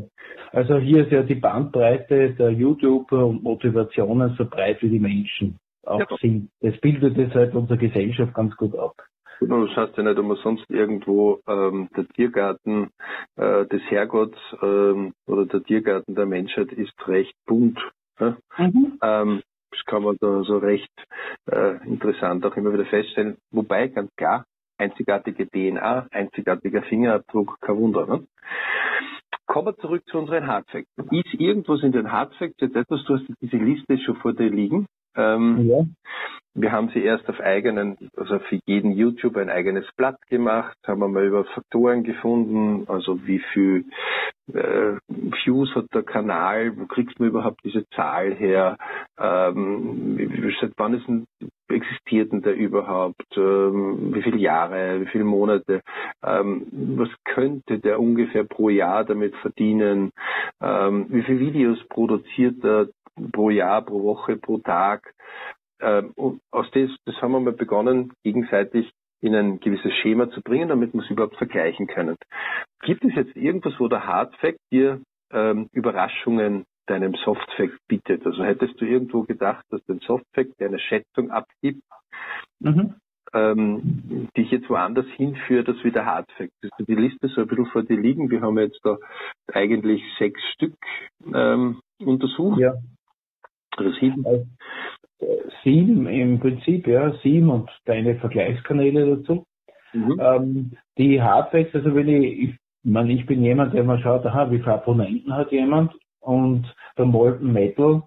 Also 0.53 0.77
hier 0.79 1.05
ist 1.05 1.13
ja 1.13 1.23
die 1.23 1.35
Bandbreite 1.35 2.35
der 2.35 2.51
YouTuber 2.51 3.27
und 3.27 3.43
Motivationen 3.43 4.35
so 4.37 4.45
breit 4.45 4.83
wie 4.83 4.91
die 4.91 4.99
Menschen 4.99 5.59
auch 5.85 6.01
ja. 6.01 6.07
sind. 6.21 6.51
Das 6.61 6.79
bildet 6.81 7.35
halt 7.35 7.55
unsere 7.55 7.79
Gesellschaft 7.79 8.35
ganz 8.35 8.55
gut 8.57 8.77
ab. 8.77 8.95
Genau, 9.41 9.67
das 9.67 9.75
heißt 9.75 9.97
ja 9.97 10.05
nicht 10.05 10.19
umsonst 10.19 10.71
irgendwo 10.71 11.41
ähm, 11.49 11.89
der 11.97 12.07
Tiergarten 12.09 12.91
äh, 13.37 13.67
des 13.67 13.83
Herrgotts 13.89 14.39
ähm, 14.63 15.15
oder 15.27 15.47
der 15.47 15.65
Tiergarten 15.65 16.15
der 16.15 16.27
Menschheit 16.27 16.71
ist 16.73 16.95
recht 17.09 17.35
bunt. 17.47 17.81
Ja? 18.21 18.37
Mhm. 18.57 18.99
Ähm, 19.03 19.43
das 19.73 19.85
kann 19.87 20.05
man 20.05 20.17
da 20.21 20.43
so 20.45 20.59
recht 20.59 20.93
äh, 21.51 21.85
interessant 21.89 22.45
auch 22.47 22.57
immer 22.57 22.73
wieder 22.73 22.85
feststellen. 22.85 23.39
Wobei, 23.51 23.89
ganz 23.89 24.15
klar, 24.17 24.45
einzigartige 24.83 25.47
DNA, 25.49 26.09
einzigartiger 26.11 26.83
Fingerabdruck, 26.83 27.59
kein 27.61 27.77
Wunder. 27.77 28.07
Ne? 28.07 28.27
Kommen 29.47 29.69
wir 29.69 29.77
zurück 29.77 30.03
zu 30.07 30.19
unseren 30.19 30.47
Hardfacts. 30.47 30.91
Ist 31.11 31.35
irgendwas 31.35 31.83
in 31.83 31.93
den 31.93 32.11
Hardfacts 32.11 32.61
jetzt 32.61 32.77
etwas, 32.77 33.05
du 33.05 33.15
hast 33.15 33.25
diese 33.41 33.57
Liste 33.57 33.99
schon 33.99 34.17
vor 34.17 34.33
dir 34.33 34.51
liegen, 34.51 34.87
ähm, 35.17 35.69
ja. 35.69 35.85
Wir 36.55 36.71
haben 36.71 36.91
sie 36.93 37.03
erst 37.03 37.27
auf 37.31 37.41
eigenen, 37.41 37.97
also 38.15 38.39
für 38.41 38.61
jeden 38.67 38.93
YouTube 38.93 39.39
ein 39.39 39.49
eigenes 39.49 39.87
Blatt 39.97 40.21
gemacht, 40.29 40.77
haben 40.87 41.01
wir 41.01 41.09
mal 41.09 41.25
über 41.25 41.47
Faktoren 41.47 42.05
gefunden, 42.05 42.85
also 42.89 43.27
wie 43.27 43.39
viel 43.55 43.87
äh, 44.53 44.99
Views 45.09 45.75
hat 45.75 45.87
der 45.95 46.03
Kanal, 46.03 46.77
wo 46.77 46.85
kriegst 46.85 47.19
du 47.19 47.25
überhaupt 47.25 47.65
diese 47.65 47.89
Zahl 47.91 48.35
her, 48.35 48.77
ähm, 49.19 50.53
seit 50.61 50.73
wann 50.77 50.93
ist 50.93 51.09
denn, 51.09 51.27
existiert 51.69 52.33
denn 52.33 52.43
der 52.43 52.55
überhaupt, 52.55 53.25
ähm, 53.35 54.13
wie 54.13 54.23
viele 54.23 54.37
Jahre, 54.39 55.01
wie 55.01 55.07
viele 55.07 55.25
Monate, 55.25 55.81
ähm, 56.23 56.67
was 56.99 57.09
könnte 57.25 57.79
der 57.79 57.99
ungefähr 57.99 58.45
pro 58.45 58.69
Jahr 58.69 59.05
damit 59.05 59.35
verdienen, 59.37 60.11
ähm, 60.61 61.07
wie 61.09 61.23
viele 61.23 61.41
Videos 61.41 61.83
produziert 61.89 62.63
er 62.63 62.89
pro 63.33 63.51
Jahr, 63.51 63.83
pro 63.83 64.03
Woche, 64.03 64.37
pro 64.37 64.59
Tag. 64.59 65.15
Ähm, 65.81 66.13
und 66.15 66.41
aus 66.51 66.71
das, 66.73 66.91
das 67.05 67.21
haben 67.21 67.33
wir 67.33 67.41
mal 67.41 67.53
begonnen, 67.53 68.13
gegenseitig 68.23 68.91
in 69.21 69.35
ein 69.35 69.61
gewisses 69.61 69.93
Schema 69.95 70.31
zu 70.31 70.43
bringen, 70.43 70.69
damit 70.69 70.93
wir 70.93 71.03
es 71.03 71.11
überhaupt 71.11 71.37
vergleichen 71.37 71.87
können. 71.87 72.17
Gibt 72.83 73.05
es 73.05 73.15
jetzt 73.15 73.37
irgendwas, 73.37 73.75
wo 73.79 73.89
der 73.89 74.07
Hardfact 74.07 74.59
dir 74.73 75.01
ähm, 75.33 75.69
Überraschungen 75.73 76.65
deinem 76.87 77.15
Softfact 77.15 77.79
bietet? 77.89 78.27
Also 78.27 78.45
hättest 78.45 78.81
du 78.81 78.85
irgendwo 78.85 79.23
gedacht, 79.23 79.65
dass 79.71 79.81
dein 79.87 80.01
Softfact 80.01 80.61
eine 80.61 80.81
Schätzung 80.81 81.31
abgibt, 81.31 81.83
mhm. 82.59 82.97
ähm, 83.33 84.29
dich 84.37 84.51
jetzt 84.51 84.69
woanders 84.69 85.07
hinführt 85.17 85.69
als 85.69 85.83
wie 85.85 85.93
der 85.93 86.05
Hardfact? 86.05 86.53
Also 86.63 86.85
die 86.85 86.97
Liste 86.97 87.29
so 87.29 87.43
ein 87.43 87.47
bisschen 87.47 87.67
vor 87.67 87.85
dir 87.85 88.01
liegen. 88.01 88.29
Wir 88.29 88.41
haben 88.41 88.59
jetzt 88.59 88.81
da 88.83 88.99
eigentlich 89.53 90.03
sechs 90.19 90.41
Stück 90.55 90.75
ähm, 91.33 91.81
untersucht. 92.01 92.59
Ja. 92.59 92.75
Also 93.77 93.93
sieben. 93.93 94.25
Äh, 94.25 94.45
sieben 95.63 96.07
im 96.07 96.41
Prinzip, 96.41 96.87
ja, 96.87 97.13
sieben 97.23 97.51
und 97.51 97.71
deine 97.85 98.17
Vergleichskanäle 98.17 99.17
dazu. 99.17 99.47
Mhm. 99.93 100.21
Ähm, 100.21 100.71
die 100.99 101.23
Hardfacts, 101.23 101.75
also 101.75 101.95
wenn 101.95 102.09
ich, 102.09 102.39
ich, 102.39 102.55
man, 102.83 103.09
ich 103.09 103.27
bin 103.27 103.43
jemand, 103.43 103.75
der 103.75 103.85
mal 103.85 104.01
schaut, 104.01 104.27
aha, 104.27 104.51
wie 104.51 104.59
viele 104.59 104.75
Abonnenten 104.75 105.33
hat 105.35 105.53
jemand 105.53 105.93
und 106.21 106.73
der 106.99 107.05
Molten 107.05 107.53
Metal, 107.53 108.03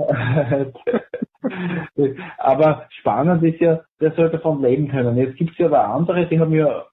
aber 2.38 2.86
spannend 2.89 3.43
ist 3.43 3.60
ja, 3.60 3.81
der 4.00 4.12
soll 4.12 4.29
davon 4.29 4.62
leben 4.62 4.89
können. 4.89 5.17
Jetzt 5.17 5.38
gibt 5.38 5.51
es 5.51 5.57
ja 5.57 5.65
aber 5.65 5.86
andere, 5.86 6.27
die 6.27 6.39
haben 6.39 6.53
ja 6.53 6.86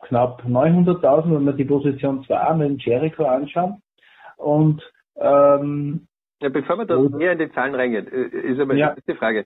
knapp 0.00 0.42
900.000, 0.44 1.34
wenn 1.34 1.44
man 1.44 1.56
die 1.56 1.64
Position 1.64 2.24
2 2.24 2.54
mit 2.54 2.68
dem 2.68 2.78
Jericho 2.78 3.24
anschaut. 3.24 3.74
Und 4.38 4.82
ähm, 5.16 6.06
ja, 6.40 6.48
bevor 6.48 6.78
wir 6.78 6.86
da 6.86 6.98
mehr 6.98 7.32
in 7.32 7.38
die 7.38 7.52
Zahlen 7.52 7.74
reingehen, 7.74 8.10
äh, 8.10 8.52
ist 8.52 8.60
aber 8.60 8.74
ja. 8.74 8.96
die 9.06 9.14
Frage. 9.14 9.44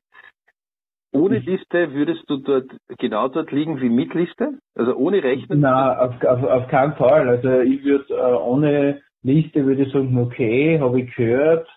Ohne 1.12 1.38
Liste 1.38 1.92
würdest 1.92 2.22
du 2.28 2.36
dort 2.36 2.70
genau 2.98 3.28
dort 3.28 3.50
liegen 3.50 3.80
wie 3.80 3.88
mit 3.88 4.14
Liste? 4.14 4.58
Also 4.76 4.94
ohne 4.94 5.22
Rechnen? 5.22 5.60
Nein, 5.60 5.98
auf, 5.98 6.22
auf, 6.24 6.42
auf 6.44 6.68
keinen 6.68 6.94
Fall. 6.94 7.28
Also 7.28 7.60
ich 7.60 7.82
würde 7.84 8.14
äh, 8.14 8.34
ohne 8.34 9.00
Liste 9.22 9.66
würde 9.66 9.82
ich 9.82 9.92
sagen, 9.92 10.16
okay, 10.18 10.78
habe 10.78 11.00
ich 11.00 11.14
gehört, 11.14 11.68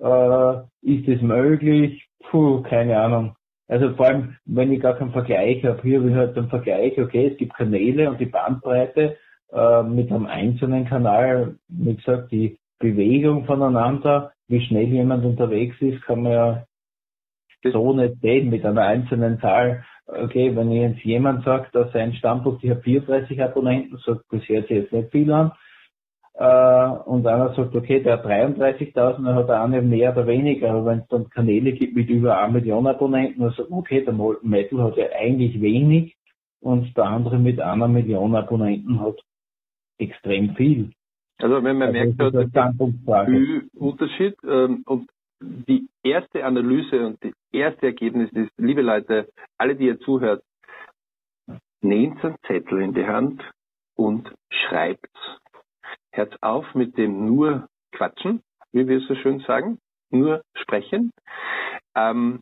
äh, 0.00 0.54
ist 0.82 1.06
es 1.06 1.20
möglich? 1.20 2.08
Puh, 2.30 2.62
keine 2.62 2.98
Ahnung. 2.98 3.34
Also 3.68 3.94
vor 3.94 4.06
allem, 4.06 4.36
wenn 4.46 4.72
ich 4.72 4.80
gar 4.80 4.94
keinen 4.94 5.12
Vergleich 5.12 5.62
habe, 5.64 5.82
hier 5.82 6.00
habe 6.00 6.10
ich 6.10 6.16
halt 6.16 6.38
einen 6.38 6.48
Vergleich, 6.48 6.98
okay, 6.98 7.28
es 7.30 7.36
gibt 7.36 7.54
Kanäle 7.54 8.08
und 8.08 8.18
die 8.18 8.26
Bandbreite 8.26 9.18
äh, 9.52 9.82
mit 9.82 10.10
einem 10.10 10.26
einzelnen 10.26 10.86
Kanal, 10.86 11.56
wie 11.68 11.94
gesagt, 11.94 12.32
die 12.32 12.58
Bewegung 12.78 13.44
voneinander, 13.44 14.32
wie 14.48 14.62
schnell 14.62 14.86
jemand 14.86 15.24
unterwegs 15.26 15.76
ist, 15.80 16.00
kann 16.02 16.22
man 16.22 16.32
ja 16.32 16.64
so 17.62 17.92
nicht 17.92 18.20
sehen 18.20 18.50
mit 18.50 18.64
einer 18.64 18.82
einzelnen 18.82 19.40
Zahl. 19.40 19.84
Okay, 20.06 20.54
wenn 20.56 20.70
jetzt 20.70 21.04
jemand 21.04 21.44
sagt, 21.44 21.74
dass 21.74 21.92
sein 21.92 22.14
Standpunkt, 22.14 22.64
ich 22.64 22.70
habe 22.70 22.80
34 22.80 23.42
Abonnenten, 23.42 23.98
sagt, 23.98 24.24
das 24.30 24.48
hört 24.48 24.68
sich 24.68 24.78
jetzt 24.78 24.92
nicht 24.92 25.10
viel 25.10 25.30
an. 25.32 25.52
Äh, 26.34 26.88
und 27.04 27.26
einer 27.26 27.52
sagt, 27.54 27.74
okay, 27.74 28.00
der 28.00 28.14
hat 28.14 28.26
33.000, 28.26 28.94
dann 28.94 29.34
hat 29.34 29.48
der 29.48 29.62
eine 29.62 29.82
mehr 29.82 30.12
oder 30.12 30.26
weniger. 30.26 30.70
Aber 30.70 30.86
wenn 30.86 31.00
es 31.00 31.08
dann 31.08 31.28
Kanäle 31.28 31.72
gibt 31.72 31.96
mit 31.96 32.08
über 32.08 32.38
1 32.38 32.52
Million 32.52 32.86
Abonnenten, 32.86 33.42
dann 33.42 33.52
sagt 33.52 33.70
okay, 33.70 34.04
der 34.04 34.14
Metal 34.14 34.82
hat 34.82 34.96
ja 34.96 35.06
eigentlich 35.18 35.60
wenig 35.60 36.16
und 36.60 36.96
der 36.96 37.04
andere 37.04 37.38
mit 37.38 37.60
einer 37.60 37.88
Million 37.88 38.34
Abonnenten 38.36 39.00
hat 39.00 39.16
extrem 39.98 40.54
viel. 40.54 40.92
Also 41.40 41.62
wenn 41.62 41.78
man 41.78 41.88
also 41.88 42.14
merkt, 42.16 42.20
da 42.20 42.40
ist 42.40 42.54
Unterschied 43.76 44.36
ähm, 44.44 44.82
und 44.86 45.08
die 45.40 45.88
erste 46.10 46.44
Analyse 46.44 47.06
und 47.06 47.22
das 47.24 47.32
erste 47.52 47.86
Ergebnis 47.86 48.30
ist, 48.32 48.52
liebe 48.56 48.82
Leute, 48.82 49.28
alle, 49.56 49.76
die 49.76 49.86
ihr 49.86 50.00
zuhört, 50.00 50.42
nehmt 51.80 52.24
einen 52.24 52.36
Zettel 52.46 52.80
in 52.80 52.94
die 52.94 53.06
Hand 53.06 53.42
und 53.96 54.32
schreibt. 54.50 55.16
Hört 56.12 56.42
auf 56.42 56.74
mit 56.74 56.96
dem 56.96 57.26
nur 57.26 57.68
Quatschen, 57.92 58.42
wie 58.72 58.86
wir 58.88 59.00
so 59.00 59.14
schön 59.14 59.40
sagen, 59.40 59.78
nur 60.10 60.42
sprechen, 60.54 61.12
ähm, 61.94 62.40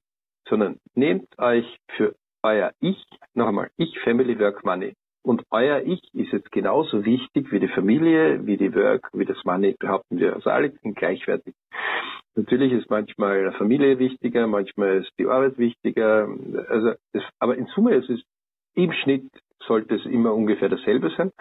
sondern 0.48 0.78
nehmt 0.94 1.38
euch 1.38 1.66
für 1.96 2.14
euer 2.42 2.72
Ich, 2.80 3.04
noch 3.34 3.48
einmal, 3.48 3.70
Ich, 3.76 3.98
Family, 4.00 4.38
Work, 4.38 4.64
Money. 4.64 4.94
Und 5.22 5.42
euer 5.50 5.80
Ich 5.80 6.02
ist 6.14 6.32
jetzt 6.32 6.52
genauso 6.52 7.04
wichtig 7.04 7.50
wie 7.50 7.58
die 7.58 7.68
Familie, 7.68 8.46
wie 8.46 8.56
die 8.56 8.72
Work, 8.74 9.10
wie 9.12 9.24
das 9.24 9.42
Money, 9.44 9.74
behaupten 9.78 10.18
wir. 10.18 10.34
Also 10.34 10.50
alle 10.50 10.70
sind 10.70 10.96
gleichwertig. 10.96 11.54
Natürlich 12.36 12.72
ist 12.72 12.90
manchmal 12.90 13.52
Familie 13.52 13.98
wichtiger, 13.98 14.46
manchmal 14.46 14.98
ist 14.98 15.12
die 15.18 15.26
Arbeit 15.26 15.58
wichtiger. 15.58 16.28
Also 16.68 16.92
es, 17.12 17.22
aber 17.38 17.56
in 17.56 17.66
Summe 17.74 17.94
ist 17.94 18.10
es 18.10 18.22
im 18.74 18.92
Schnitt 18.92 19.30
sollte 19.66 19.94
es 19.94 20.04
immer 20.04 20.34
ungefähr 20.34 20.68
dasselbe 20.68 21.10
sein. 21.16 21.32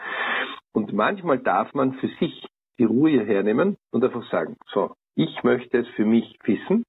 Und 0.72 0.94
manchmal 0.94 1.40
darf 1.40 1.74
man 1.74 1.94
für 1.96 2.08
sich 2.20 2.48
die 2.80 2.86
Ruhe 2.86 3.26
hernehmen 3.26 3.78
und 3.92 4.04
einfach 4.04 4.30
sagen, 4.32 4.56
so, 4.74 4.96
ich 5.16 5.44
möchte 5.44 5.80
es 5.80 5.88
für 5.90 6.06
mich 6.06 6.38
wissen, 6.44 6.84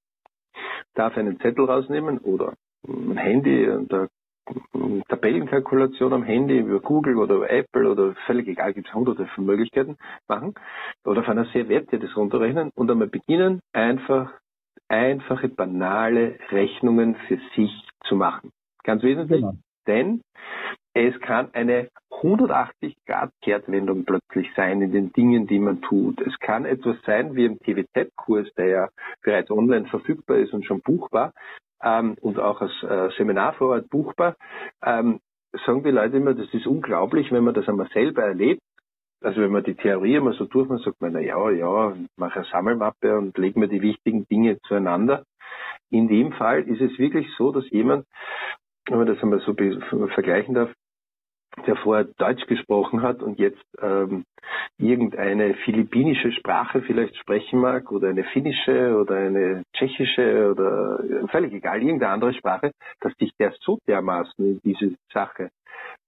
darf 0.93 1.15
einen 1.17 1.39
Zettel 1.39 1.65
rausnehmen 1.65 2.17
oder 2.19 2.53
ein 2.87 3.17
Handy 3.17 3.69
und 3.69 3.91
da 3.91 4.07
Tabellenkalkulation 5.09 6.13
am 6.13 6.23
Handy 6.23 6.59
über 6.59 6.79
Google 6.79 7.17
oder 7.17 7.35
über 7.35 7.49
Apple 7.49 7.89
oder 7.89 8.15
völlig 8.25 8.47
egal, 8.47 8.73
gibt 8.73 8.87
es 8.87 8.93
hunderte 8.93 9.25
von 9.27 9.45
Möglichkeiten 9.45 9.97
machen 10.27 10.53
oder 11.05 11.21
auf 11.21 11.29
einer 11.29 11.45
Serviette 11.45 11.99
das 11.99 12.15
runterrechnen 12.15 12.71
und 12.75 12.89
einmal 12.89 13.07
beginnen, 13.07 13.59
einfach 13.73 14.31
einfache, 14.87 15.49
banale 15.49 16.37
Rechnungen 16.49 17.15
für 17.27 17.39
sich 17.55 17.71
zu 18.05 18.15
machen. 18.15 18.51
Ganz 18.83 19.03
wesentlich, 19.03 19.41
genau. 19.41 19.55
denn 19.85 20.21
es 20.93 21.19
kann 21.19 21.49
eine 21.53 21.89
180 22.11 22.95
Grad 23.05 23.31
Kehrtwendung 23.43 24.05
plötzlich 24.05 24.49
sein 24.55 24.81
in 24.81 24.91
den 24.91 25.13
Dingen, 25.13 25.45
die 25.45 25.59
man 25.59 25.81
tut. 25.81 26.19
Es 26.21 26.39
kann 26.39 26.65
etwas 26.65 26.97
sein 27.05 27.35
wie 27.35 27.45
im 27.45 27.59
TWZ-Kurs, 27.59 28.51
der 28.57 28.67
ja 28.67 28.89
bereits 29.21 29.51
online 29.51 29.85
verfügbar 29.85 30.37
ist 30.37 30.53
und 30.53 30.65
schon 30.65 30.81
buchbar, 30.81 31.33
ähm, 31.83 32.15
und 32.21 32.39
auch 32.39 32.61
als 32.61 32.71
äh, 32.83 33.09
Seminar 33.17 33.53
vor 33.53 33.69
Ort 33.69 33.89
buchbar, 33.89 34.35
ähm, 34.83 35.19
sagen 35.65 35.83
die 35.83 35.91
Leute 35.91 36.17
immer, 36.17 36.33
das 36.33 36.53
ist 36.53 36.67
unglaublich, 36.67 37.31
wenn 37.31 37.43
man 37.43 37.53
das 37.53 37.67
einmal 37.67 37.89
selber 37.93 38.23
erlebt. 38.23 38.61
Also 39.21 39.41
wenn 39.41 39.51
man 39.51 39.63
die 39.63 39.75
Theorie 39.75 40.15
immer 40.15 40.33
so 40.33 40.45
durchmacht, 40.45 40.83
sagt 40.83 41.01
man, 41.01 41.13
na 41.13 41.19
ja, 41.19 41.49
ja, 41.49 41.95
mache 42.17 42.39
eine 42.39 42.47
Sammelmappe 42.51 43.17
und 43.17 43.37
lege 43.37 43.59
mir 43.59 43.67
die 43.67 43.81
wichtigen 43.81 44.27
Dinge 44.27 44.59
zueinander. 44.67 45.23
In 45.89 46.07
dem 46.07 46.33
Fall 46.33 46.63
ist 46.63 46.81
es 46.81 46.99
wirklich 46.99 47.27
so, 47.35 47.51
dass 47.51 47.67
jemand, 47.71 48.05
wenn 48.87 48.99
man 48.99 49.07
das 49.07 49.21
einmal 49.23 49.39
so 49.39 49.55
vergleichen 50.09 50.53
darf, 50.53 50.71
der 51.65 51.75
vorher 51.77 52.05
Deutsch 52.17 52.45
gesprochen 52.47 53.01
hat 53.01 53.21
und 53.21 53.39
jetzt 53.39 53.63
ähm, 53.81 54.25
irgendeine 54.77 55.55
philippinische 55.65 56.31
Sprache 56.31 56.81
vielleicht 56.81 57.15
sprechen 57.17 57.59
mag 57.59 57.91
oder 57.91 58.09
eine 58.09 58.23
finnische 58.25 58.97
oder 58.99 59.15
eine 59.15 59.63
tschechische 59.73 60.51
oder 60.51 61.27
völlig 61.29 61.53
egal, 61.53 61.81
irgendeine 61.81 62.13
andere 62.13 62.33
Sprache, 62.33 62.71
dass 63.01 63.13
sich 63.15 63.31
der 63.39 63.53
so 63.61 63.79
dermaßen 63.87 64.45
in 64.45 64.59
diese 64.63 64.95
Sache 65.13 65.49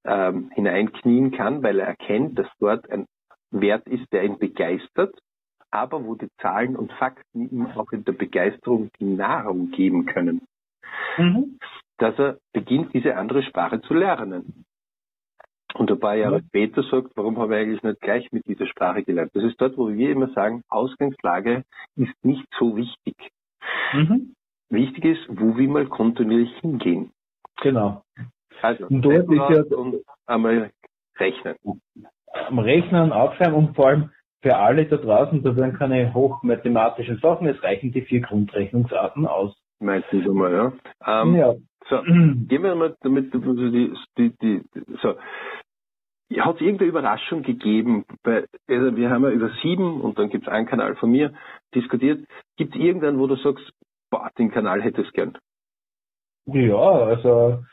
ähm, 0.06 0.52
hineinknien 0.54 1.32
kann, 1.32 1.64
weil 1.64 1.80
er 1.80 1.88
erkennt, 1.88 2.38
dass 2.38 2.48
dort 2.60 2.90
ein 2.92 3.06
Wert 3.52 3.88
ist, 3.88 4.12
der 4.14 4.24
ihn 4.24 4.38
begeistert, 4.38 5.18
aber 5.72 6.04
wo 6.04 6.16
die 6.16 6.30
Zahlen 6.42 6.76
und 6.76 6.92
Fakten 6.94 7.50
ihm 7.50 7.68
auch 7.76 7.92
in 7.92 8.04
der 8.04 8.14
Begeisterung 8.14 8.90
die 9.00 9.06
Nahrung 9.06 9.72
geben 9.72 10.06
können. 10.06 10.42
Mhm. 11.18 11.58
Dass 11.98 12.18
er 12.18 12.38
beginnt, 12.54 12.94
diese 12.94 13.16
andere 13.16 13.44
Sprache 13.44 13.82
zu 13.82 13.94
lernen. 13.94 14.66
Und 15.76 15.92
ein 15.92 16.00
paar 16.00 16.16
Jahre 16.16 16.38
ja. 16.38 16.44
später 16.48 16.84
sagt, 16.84 17.12
warum 17.16 17.38
habe 17.38 17.56
ich 17.56 17.62
eigentlich 17.62 17.84
nicht 17.84 18.02
gleich 18.02 18.32
mit 18.32 18.46
dieser 18.48 18.66
Sprache 18.66 19.04
gelernt? 19.04 19.32
Das 19.34 19.44
ist 19.44 19.60
dort, 19.62 19.78
wo 19.78 19.90
wir 19.90 20.10
immer 20.10 20.30
sagen, 20.30 20.64
Ausgangslage 20.70 21.64
ist 21.96 22.14
nicht 22.24 22.46
so 22.58 22.76
wichtig. 22.76 23.16
Mhm. 23.94 24.34
Wichtig 24.70 25.06
ist, 25.06 25.28
wo 25.30 25.58
wir 25.58 25.70
mal 25.70 25.86
kontinuierlich 25.86 26.56
hingehen. 26.60 27.12
Genau. 27.62 28.04
Also, 28.62 28.88
und 28.88 29.02
dort 29.02 29.32
ist 29.32 29.70
ja 29.72 29.78
und 29.78 30.04
einmal 30.26 30.72
rechnen. 31.18 31.56
Am 32.32 32.60
Rechnen, 32.60 33.12
Aufschreiben 33.12 33.56
und 33.56 33.76
vor 33.76 33.88
allem 33.88 34.10
für 34.42 34.56
alle 34.56 34.86
da 34.86 34.98
draußen, 34.98 35.44
da 35.44 35.56
werden 35.56 35.78
keine 35.78 36.14
hochmathematischen 36.14 37.20
Sachen, 37.20 37.48
es 37.48 37.62
reichen 37.64 37.92
die 37.92 38.02
vier 38.02 38.22
Grundrechnungsarten 38.22 39.28
aus. 39.28 39.56
Meistens 39.80 40.28
einmal, 40.28 40.54
ja. 40.54 41.22
Ähm, 41.22 41.36
ja. 41.36 41.56
So, 41.90 42.02
gehen 42.04 42.64
wir 42.64 42.76
mal 42.76 42.96
damit, 43.02 43.34
die, 43.34 44.00
die, 44.18 44.38
die, 44.42 44.62
so. 45.02 45.16
Hat 46.38 46.56
es 46.56 46.62
irgendeine 46.62 46.90
Überraschung 46.90 47.42
gegeben? 47.42 48.06
Bei, 48.22 48.46
also 48.68 48.96
wir 48.96 49.10
haben 49.10 49.24
ja 49.24 49.32
über 49.32 49.50
sieben 49.64 50.00
und 50.02 50.20
dann 50.20 50.30
gibt 50.30 50.46
es 50.46 50.54
einen 50.54 50.68
Kanal 50.68 50.96
von 50.96 51.10
mir 51.10 51.34
diskutiert. 51.74 52.28
Gibt 52.56 52.76
es 52.76 52.82
irgendeinen, 52.82 53.18
wo 53.18 53.26
du 53.26 53.36
sagst, 53.36 53.68
boah, 54.12 54.30
den 54.38 54.52
Kanal 54.52 54.84
hättest 54.84 55.12
gern? 55.14 55.36
Ja, 56.46 56.78
also 56.78 57.64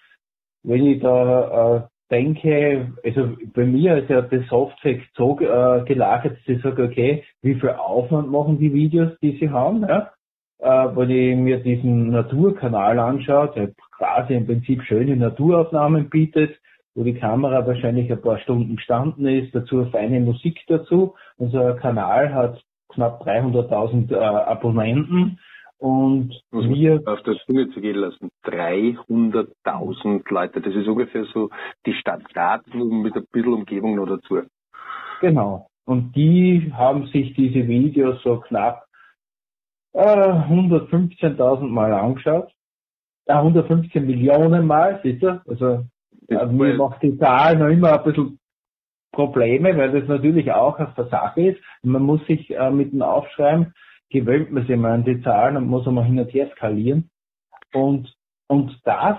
wenn 0.62 0.86
ich 0.86 1.00
da 1.00 1.76
äh, 1.76 1.88
denke, 2.10 2.92
also 3.04 3.36
bei 3.54 3.66
mir 3.66 3.98
ist 3.98 4.10
ja 4.10 4.22
das 4.22 4.46
Softfact 4.48 5.08
so 5.14 5.38
äh, 5.38 5.84
gelagert, 5.84 6.38
dass 6.38 6.56
ich 6.56 6.62
sage, 6.62 6.84
okay, 6.84 7.24
wie 7.42 7.54
viel 7.54 7.70
Aufwand 7.70 8.30
machen 8.30 8.58
die 8.58 8.72
Videos, 8.72 9.18
die 9.20 9.36
sie 9.38 9.50
haben, 9.50 9.82
ja? 9.82 10.12
Äh, 10.58 10.68
wenn 10.68 11.10
ich 11.10 11.36
mir 11.36 11.58
diesen 11.58 12.10
Naturkanal 12.10 12.98
anschaue, 12.98 13.52
der 13.54 13.72
quasi 13.96 14.34
im 14.34 14.46
Prinzip 14.46 14.82
schöne 14.82 15.16
Naturaufnahmen 15.16 16.08
bietet, 16.08 16.58
wo 16.94 17.04
die 17.04 17.14
Kamera 17.14 17.66
wahrscheinlich 17.66 18.10
ein 18.10 18.22
paar 18.22 18.38
Stunden 18.38 18.76
gestanden 18.76 19.26
ist, 19.26 19.54
dazu 19.54 19.84
feine 19.86 20.20
Musik 20.20 20.60
dazu. 20.66 21.14
Unser 21.36 21.74
Kanal 21.74 22.32
hat 22.32 22.62
knapp 22.88 23.26
300.000 23.26 24.12
äh, 24.12 24.16
Abonnenten 24.16 25.38
und 25.78 26.34
Muss 26.50 26.68
wir 26.68 27.02
auf 27.04 27.22
der 27.22 27.36
Zunge 27.44 27.68
zu 27.70 27.80
gehen 27.80 27.96
lassen. 27.96 28.30
300.000 28.44 30.22
Leute. 30.32 30.60
Das 30.62 30.74
ist 30.74 30.88
ungefähr 30.88 31.24
so 31.34 31.50
die 31.84 31.92
Stadt 31.92 32.22
Daten 32.34 33.02
mit 33.02 33.14
ein 33.14 33.26
bisschen 33.30 33.52
Umgebung 33.52 33.94
noch 33.96 34.06
dazu. 34.06 34.40
Genau. 35.20 35.68
Und 35.84 36.16
die 36.16 36.72
haben 36.74 37.06
sich 37.08 37.34
diese 37.34 37.68
Videos 37.68 38.22
so 38.22 38.40
knapp 38.40 38.85
115.000 39.96 41.60
äh, 41.62 41.68
Mal 41.68 41.92
angeschaut. 41.92 42.52
Äh, 43.26 43.32
115 43.32 44.06
Millionen 44.06 44.66
Mal, 44.66 45.00
siehst 45.02 45.22
du? 45.22 45.40
Also 45.46 45.86
äh, 46.28 46.46
mir 46.46 46.74
macht 46.74 47.02
die 47.02 47.18
Zahl 47.18 47.56
noch 47.56 47.68
immer 47.68 47.98
ein 47.98 48.04
bisschen 48.04 48.38
Probleme, 49.12 49.76
weil 49.76 49.98
das 49.98 50.08
natürlich 50.08 50.52
auch 50.52 50.78
eine 50.78 51.08
Sache 51.08 51.40
ist. 51.40 51.60
Man 51.82 52.02
muss 52.02 52.24
sich 52.26 52.50
äh, 52.50 52.70
mit 52.70 52.92
dem 52.92 53.02
Aufschreiben, 53.02 53.72
gewöhnt 54.10 54.52
man 54.52 54.66
sich 54.66 54.76
mal 54.76 54.92
an 54.92 55.04
die 55.04 55.22
Zahlen 55.22 55.56
und 55.56 55.66
muss 55.66 55.86
einmal 55.86 56.04
hin 56.04 56.20
und 56.20 56.32
her 56.32 56.50
skalieren. 56.54 57.10
Und, 57.72 58.14
und 58.48 58.78
das 58.84 59.18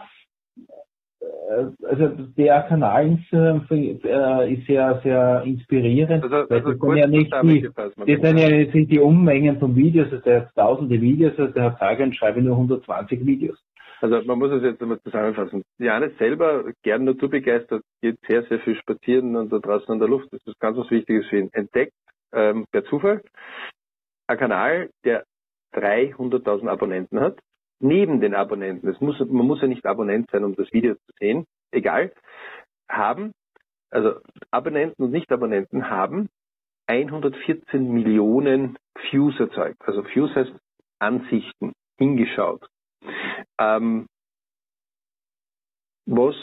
also 1.84 2.08
der 2.38 2.64
Kanal 2.64 3.14
ist, 3.14 3.34
äh, 3.34 4.54
ist 4.54 4.68
sehr, 4.68 5.00
sehr 5.04 5.44
inspirierend. 5.46 6.24
Also, 6.24 6.36
also 6.36 6.72
das 6.72 6.80
sind 6.80 6.96
ja 6.98 7.08
nicht 7.08 7.34
die, 7.44 7.70
das 7.76 7.94
sind 7.96 8.38
ja 8.38 8.50
jetzt 8.50 8.76
nicht 8.76 8.92
die 8.92 9.00
Unmengen 9.00 9.60
von 9.60 9.76
Videos, 9.76 10.12
also 10.12 10.24
der 10.24 10.42
hat 10.42 10.56
tausende 10.56 11.00
Videos, 11.00 11.38
also 11.38 11.54
der 11.54 11.64
hat 11.64 11.80
sage 11.80 12.04
und 12.04 12.16
schreibe 12.16 12.42
nur 12.42 12.56
120 12.56 13.26
Videos. 13.26 13.58
Also 14.02 14.22
man 14.26 14.38
muss 14.38 14.52
es 14.52 14.62
jetzt 14.62 14.82
einmal 14.82 15.00
zusammenfassen. 15.02 15.64
Janis 15.80 16.16
selber 16.20 16.66
gern 16.84 17.06
naturbegeistert, 17.06 17.82
geht 18.02 18.20
sehr, 18.28 18.44
sehr 18.44 18.60
viel 18.60 18.76
spazieren 18.76 19.36
und 19.36 19.52
da 19.52 19.58
draußen 19.58 19.92
in 19.92 20.00
der 20.00 20.08
Luft. 20.08 20.28
Das 20.32 20.46
ist 20.46 20.60
ganz 20.60 20.78
was 20.78 20.92
Wichtiges 20.92 21.26
für 21.28 21.40
ihn. 21.40 21.50
Entdeckt 21.54 21.94
ähm, 22.32 22.66
per 22.72 22.84
Zufall 22.86 23.22
ein 24.28 24.38
Kanal, 24.38 24.90
der 25.06 25.24
300.000 25.74 26.68
Abonnenten 26.68 27.20
hat 27.20 27.40
neben 27.80 28.22
den 28.22 28.34
Abonnenten, 28.34 28.96
muss, 29.00 29.20
man 29.20 29.46
muss 29.46 29.62
ja 29.62 29.68
nicht 29.68 29.86
Abonnent 29.86 30.30
sein, 30.32 30.44
um 30.44 30.56
das 30.56 30.72
Video 30.74 30.96
zu 30.96 31.14
sehen, 31.20 31.46
egal, 31.72 32.12
haben, 32.90 33.34
also 33.90 34.20
Abonnenten 34.52 35.04
und 35.04 35.12
Nicht-Abonnenten 35.12 35.90
haben 35.90 36.30
114 36.88 37.92
Millionen 37.92 38.78
Views 39.10 39.40
erzeugt. 39.40 39.82
Also 39.86 40.04
Views 40.06 40.34
heißt 40.36 40.54
Ansichten, 41.00 41.74
hingeschaut. 41.98 42.68
Ähm, 43.60 44.08
was, 46.06 46.36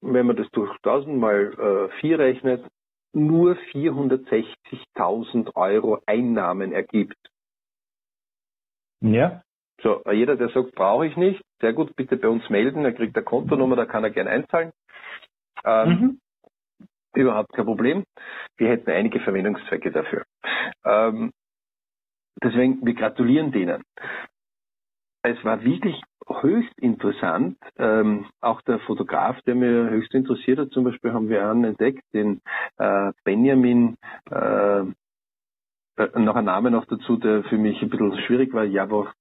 wenn 0.00 0.26
man 0.26 0.36
das 0.36 0.48
durch 0.50 0.70
1000 0.84 1.16
mal 1.16 1.88
äh, 1.90 2.00
4 2.00 2.18
rechnet, 2.18 2.66
nur 3.14 3.56
460.000 3.72 5.56
Euro 5.56 6.02
Einnahmen 6.06 6.72
ergibt. 6.72 7.16
Ja. 9.00 9.42
So, 9.80 10.02
jeder, 10.10 10.36
der 10.36 10.48
sagt, 10.48 10.74
brauche 10.74 11.06
ich 11.06 11.16
nicht, 11.16 11.40
sehr 11.60 11.72
gut, 11.72 11.94
bitte 11.94 12.16
bei 12.16 12.28
uns 12.28 12.48
melden, 12.50 12.84
er 12.84 12.92
kriegt 12.92 13.16
eine 13.16 13.24
Kontonummer, 13.24 13.76
da 13.76 13.86
kann 13.86 14.04
er 14.04 14.10
gerne 14.10 14.30
einzahlen. 14.30 14.72
Ähm, 15.64 15.88
mhm. 15.88 16.20
Überhaupt 17.14 17.52
kein 17.52 17.64
Problem. 17.64 18.04
Wir 18.56 18.68
hätten 18.68 18.90
einige 18.90 19.20
Verwendungszwecke 19.20 19.90
dafür. 19.90 20.24
Ähm, 20.84 21.32
deswegen, 22.42 22.84
wir 22.84 22.94
gratulieren 22.94 23.52
denen. 23.52 23.82
Es 25.22 25.42
war 25.44 25.62
wirklich 25.64 26.00
höchst 26.28 26.78
interessant. 26.78 27.56
Ähm, 27.76 28.26
auch 28.40 28.60
der 28.62 28.78
Fotograf, 28.80 29.40
der 29.42 29.54
mir 29.54 29.90
höchst 29.90 30.14
interessiert 30.14 30.58
hat, 30.58 30.70
zum 30.70 30.84
Beispiel 30.84 31.12
haben 31.12 31.28
wir 31.28 31.48
einen 31.48 31.64
entdeckt, 31.64 32.02
den 32.12 32.40
äh, 32.76 33.12
Benjamin, 33.24 33.96
äh, 34.30 34.80
äh, 34.80 36.18
noch 36.18 36.36
ein 36.36 36.44
Name 36.44 36.70
noch 36.70 36.84
dazu, 36.84 37.16
der 37.16 37.44
für 37.44 37.58
mich 37.58 37.80
ein 37.82 37.90
bisschen 37.90 38.16
schwierig 38.26 38.52
war, 38.52 38.64
Javor 38.64 39.12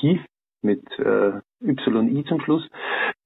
Keith 0.00 0.24
mit 0.62 0.82
äh, 0.98 1.40
YI 1.60 2.24
zum 2.24 2.40
Schluss, 2.40 2.68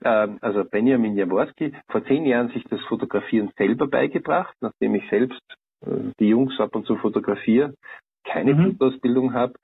äh, 0.00 0.28
also 0.40 0.64
Benjamin 0.64 1.16
Jaworski, 1.16 1.72
vor 1.88 2.04
zehn 2.04 2.26
Jahren 2.26 2.48
sich 2.50 2.64
das 2.64 2.80
Fotografieren 2.82 3.50
selber 3.56 3.86
beigebracht, 3.86 4.54
nachdem 4.60 4.94
ich 4.94 5.08
selbst 5.10 5.42
äh, 5.84 6.12
die 6.20 6.28
Jungs 6.28 6.58
ab 6.60 6.74
und 6.76 6.86
zu 6.86 6.96
fotografiere, 6.96 7.74
keine 8.24 8.54
mhm. 8.54 8.72
Fotoausbildung 8.72 9.34
habe, 9.34 9.54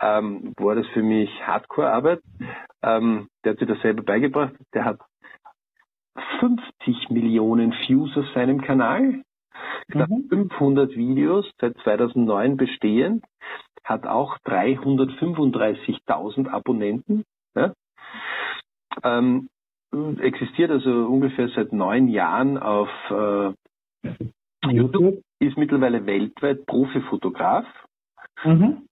ähm, 0.00 0.52
war 0.56 0.74
das 0.74 0.86
für 0.88 1.02
mich 1.02 1.30
Hardcore-Arbeit. 1.46 2.20
Ähm, 2.82 3.28
der 3.44 3.52
hat 3.52 3.58
sich 3.58 3.68
das 3.68 3.80
selber 3.80 4.02
beigebracht. 4.02 4.54
Der 4.74 4.84
hat 4.84 4.98
50 6.40 7.10
Millionen 7.10 7.72
Views 7.72 8.16
auf 8.16 8.28
seinem 8.34 8.60
Kanal, 8.60 9.22
mhm. 9.88 10.26
500 10.28 10.94
Videos 10.96 11.50
seit 11.60 11.76
2009 11.78 12.56
bestehen, 12.56 13.22
hat 13.84 14.06
auch 14.06 14.38
335.000 14.46 16.48
Abonnenten. 16.48 17.24
Ja? 17.54 17.74
Ähm, 19.02 19.48
existiert 20.20 20.70
also 20.70 21.06
ungefähr 21.06 21.48
seit 21.50 21.72
neun 21.72 22.08
Jahren 22.08 22.58
auf 22.58 22.88
äh, 23.10 23.52
YouTube, 24.70 25.22
ist 25.38 25.56
mittlerweile 25.56 26.06
weltweit 26.06 26.66
Profifotograf. 26.66 27.66
Mhm. 28.44 28.86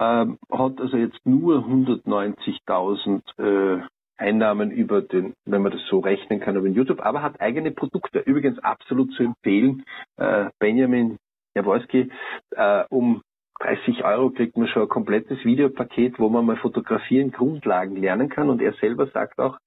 Ähm, 0.00 0.38
hat 0.50 0.80
also 0.80 0.96
jetzt 0.96 1.24
nur 1.26 1.66
190.000 1.66 3.22
äh, 3.38 3.82
Einnahmen 4.16 4.70
über 4.70 5.02
den, 5.02 5.34
wenn 5.44 5.62
man 5.62 5.72
das 5.72 5.84
so 5.88 6.00
rechnen 6.00 6.40
kann, 6.40 6.56
über 6.56 6.68
YouTube, 6.68 7.00
aber 7.00 7.22
hat 7.22 7.40
eigene 7.40 7.70
Produkte. 7.70 8.20
Übrigens 8.20 8.58
absolut 8.60 9.12
zu 9.12 9.22
empfehlen, 9.22 9.84
äh, 10.16 10.50
Benjamin 10.58 11.18
Jaworski, 11.54 12.10
äh, 12.50 12.84
um 12.90 13.22
30 13.60 14.04
Euro 14.04 14.30
kriegt 14.30 14.56
man 14.56 14.68
schon 14.68 14.82
ein 14.82 14.88
komplettes 14.88 15.44
Videopaket, 15.44 16.18
wo 16.18 16.28
man 16.28 16.46
mal 16.46 16.56
fotografieren, 16.56 17.32
Grundlagen 17.32 17.96
lernen 17.96 18.28
kann. 18.28 18.50
Und 18.50 18.62
er 18.62 18.72
selber 18.74 19.06
sagt 19.08 19.38
auch, 19.38 19.58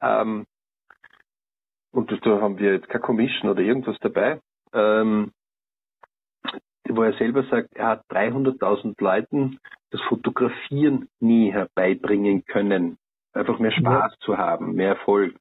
ähm, 0.00 0.46
und 1.92 2.10
da 2.10 2.40
haben 2.40 2.58
wir 2.58 2.74
jetzt 2.74 2.88
keine 2.88 3.02
Commission 3.02 3.50
oder 3.50 3.60
irgendwas 3.60 3.98
dabei, 4.00 4.40
ähm, 4.72 5.32
wo 6.88 7.02
er 7.02 7.12
selber 7.14 7.44
sagt, 7.44 7.74
er 7.74 7.88
hat 7.88 8.04
300.000 8.10 9.02
Leuten 9.02 9.58
das 9.90 10.00
Fotografieren 10.02 11.08
nie 11.20 11.52
herbeibringen 11.52 12.44
können. 12.46 12.96
Einfach 13.34 13.58
mehr 13.58 13.72
Spaß 13.72 14.12
ja. 14.12 14.18
zu 14.20 14.38
haben, 14.38 14.74
mehr 14.74 14.90
Erfolg. 14.90 15.34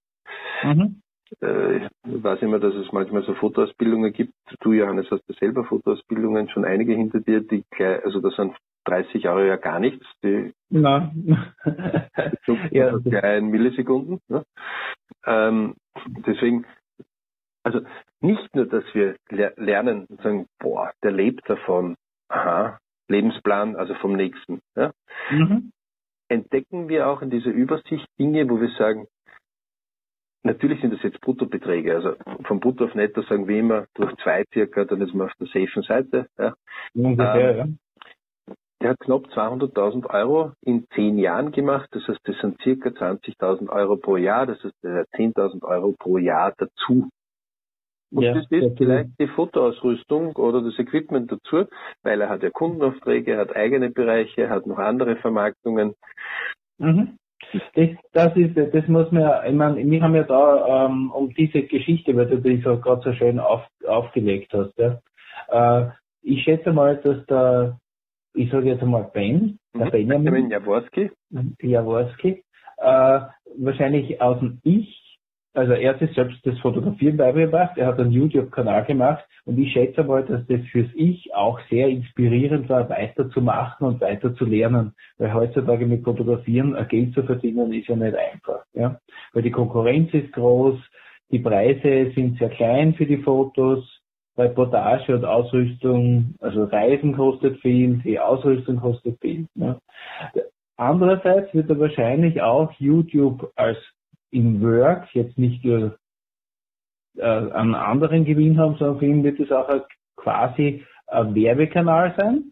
Mhm. 0.63 1.00
Äh, 1.41 1.77
ich 1.85 1.89
weiß 2.03 2.41
immer, 2.41 2.59
dass 2.59 2.73
es 2.75 2.91
manchmal 2.91 3.23
so 3.23 3.33
Fotoausbildungen 3.35 4.11
gibt. 4.11 4.33
Du, 4.59 4.73
Johannes, 4.73 5.09
hast 5.11 5.23
ja 5.27 5.35
selber 5.35 5.63
Fotoausbildungen, 5.63 6.49
schon 6.49 6.65
einige 6.65 6.93
hinter 6.93 7.19
dir, 7.19 7.41
die 7.41 7.63
gleich, 7.71 8.03
also 8.03 8.19
das 8.19 8.35
sind 8.35 8.55
30 8.85 9.23
Jahre 9.23 9.47
ja 9.47 9.55
gar 9.57 9.79
nichts. 9.79 10.05
Die 10.23 10.53
Nein. 10.69 11.53
ja. 12.71 12.97
in 13.35 13.47
Millisekunden. 13.47 14.19
Ne? 14.27 14.43
Ähm, 15.25 15.75
deswegen, 16.25 16.65
also 17.63 17.81
nicht 18.21 18.55
nur, 18.55 18.65
dass 18.65 18.83
wir 18.93 19.15
lernen 19.29 20.05
und 20.05 20.21
sagen, 20.21 20.47
boah, 20.59 20.91
der 21.03 21.11
lebt 21.11 21.49
davon, 21.49 21.95
aha, 22.27 22.79
Lebensplan, 23.07 23.75
also 23.75 23.93
vom 23.95 24.13
nächsten. 24.13 24.61
Ja? 24.75 24.91
Mhm. 25.29 25.71
Entdecken 26.27 26.87
wir 26.87 27.07
auch 27.07 27.21
in 27.21 27.29
dieser 27.29 27.51
Übersicht 27.51 28.07
Dinge, 28.17 28.49
wo 28.49 28.59
wir 28.59 28.69
sagen, 28.77 29.07
Natürlich 30.43 30.81
sind 30.81 30.93
das 30.93 31.03
jetzt 31.03 31.21
Bruttobeträge. 31.21 31.95
Also 31.95 32.15
vom 32.45 32.59
Brutto 32.59 32.85
auf 32.85 32.95
Netto 32.95 33.21
sagen 33.21 33.47
wir 33.47 33.59
immer 33.59 33.85
durch 33.93 34.13
zwei 34.23 34.43
circa, 34.51 34.85
dann 34.85 35.01
ist 35.01 35.13
man 35.13 35.27
auf 35.27 35.33
der 35.39 35.47
safen 35.47 35.83
Seite. 35.83 36.27
Ja. 36.37 36.53
Ungefähr, 36.95 37.51
ähm, 37.51 37.57
ja. 37.57 38.55
Der 38.81 38.89
hat 38.91 38.99
knapp 38.99 39.27
200.000 39.27 40.09
Euro 40.09 40.53
in 40.61 40.87
zehn 40.95 41.19
Jahren 41.19 41.51
gemacht. 41.51 41.87
Das 41.91 42.07
heißt, 42.07 42.21
das 42.23 42.35
sind 42.41 42.59
circa 42.63 42.89
20.000 42.89 43.69
Euro 43.69 43.97
pro 43.97 44.17
Jahr. 44.17 44.47
Das 44.47 44.63
heißt, 44.63 44.83
er 44.83 45.01
hat 45.01 45.07
10.000 45.15 45.63
Euro 45.63 45.93
pro 45.97 46.17
Jahr 46.17 46.53
dazu. 46.57 47.09
Und 48.11 48.23
ja, 48.23 48.33
das 48.33 48.45
ist 48.49 48.77
vielleicht 48.77 49.11
die 49.19 49.27
Fotoausrüstung 49.27 50.35
oder 50.35 50.61
das 50.61 50.77
Equipment 50.79 51.31
dazu, 51.31 51.65
weil 52.03 52.19
er 52.19 52.29
hat 52.29 52.43
ja 52.43 52.49
Kundenaufträge, 52.49 53.37
hat 53.37 53.55
eigene 53.55 53.89
Bereiche, 53.89 54.49
hat 54.49 54.65
noch 54.65 54.79
andere 54.79 55.15
Vermarktungen. 55.17 55.93
Mhm. 56.77 57.17
Das, 57.75 57.89
das 58.13 58.35
ist, 58.35 58.55
das 58.55 58.87
muss 58.87 59.11
man 59.11 59.23
ja, 59.23 59.43
ich 59.45 59.53
meine, 59.53 59.77
wir 59.77 60.01
haben 60.01 60.15
ja 60.15 60.23
da 60.23 60.85
ähm, 60.85 61.11
um 61.11 61.33
diese 61.33 61.63
Geschichte, 61.63 62.15
weil 62.15 62.27
du 62.27 62.37
die 62.37 62.61
so 62.61 62.77
gerade 62.79 63.01
so 63.01 63.13
schön 63.13 63.39
auf, 63.39 63.65
aufgelegt 63.85 64.53
hast, 64.53 64.77
ja. 64.77 64.99
Äh, 65.49 65.89
ich 66.21 66.43
schätze 66.43 66.71
mal, 66.71 66.97
dass 66.97 67.25
der, 67.25 67.79
ich 68.33 68.51
sage 68.51 68.69
jetzt 68.69 68.83
einmal 68.83 69.09
Ben, 69.13 69.59
der 69.73 69.87
mhm. 69.87 69.91
Benjamin 69.91 70.49
Jaworski, 70.49 71.11
Jaworski 71.61 72.43
äh, 72.77 73.19
wahrscheinlich 73.57 74.21
aus 74.21 74.39
dem 74.39 74.59
Ich 74.63 75.00
also 75.53 75.73
er 75.73 75.93
hat 75.93 75.99
sich 75.99 76.13
selbst 76.13 76.45
das 76.45 76.57
Fotografieren 76.59 77.17
beigebracht, 77.17 77.77
er 77.77 77.87
hat 77.87 77.99
einen 77.99 78.11
YouTube-Kanal 78.11 78.85
gemacht 78.85 79.25
und 79.45 79.59
ich 79.59 79.73
schätze 79.73 80.03
mal, 80.03 80.23
dass 80.23 80.45
das 80.47 80.61
fürs 80.71 80.89
Ich 80.95 81.33
auch 81.35 81.59
sehr 81.69 81.89
inspirierend 81.89 82.69
war, 82.69 82.89
weiterzumachen 82.89 83.85
und 83.85 84.01
weiter 84.01 84.33
zu 84.35 84.45
lernen. 84.45 84.93
Weil 85.17 85.33
heutzutage 85.33 85.85
mit 85.85 86.03
Fotografieren 86.03 86.77
Geld 86.87 87.13
zu 87.13 87.23
verdienen 87.23 87.73
ist 87.73 87.87
ja 87.87 87.95
nicht 87.95 88.15
einfach. 88.15 88.63
Ja? 88.73 88.99
Weil 89.33 89.43
die 89.43 89.51
Konkurrenz 89.51 90.13
ist 90.13 90.31
groß, 90.31 90.79
die 91.31 91.39
Preise 91.39 92.11
sind 92.15 92.37
sehr 92.37 92.49
klein 92.49 92.93
für 92.93 93.05
die 93.05 93.17
Fotos, 93.17 93.85
Reportage 94.37 95.13
und 95.15 95.25
Ausrüstung, 95.25 96.35
also 96.39 96.63
Reisen 96.63 97.13
kostet 97.15 97.59
viel, 97.59 98.01
die 98.05 98.19
Ausrüstung 98.19 98.77
kostet 98.77 99.19
viel. 99.19 99.47
Ja? 99.55 99.79
Andererseits 100.77 101.53
wird 101.53 101.69
er 101.69 101.79
wahrscheinlich 101.79 102.41
auch 102.41 102.71
YouTube 102.79 103.51
als 103.55 103.77
im 104.31 104.61
Work 104.61 105.13
jetzt 105.13 105.37
nicht 105.37 105.63
nur 105.63 105.97
äh, 107.17 107.23
einen 107.23 107.75
anderen 107.75 108.25
Gewinn 108.25 108.57
haben, 108.57 108.75
sondern 108.77 108.99
für 108.99 109.05
ihn 109.05 109.23
wird 109.23 109.39
es 109.39 109.51
auch 109.51 109.69
quasi 110.15 110.85
ein 111.07 111.35
Werbekanal 111.35 112.15
sein 112.17 112.51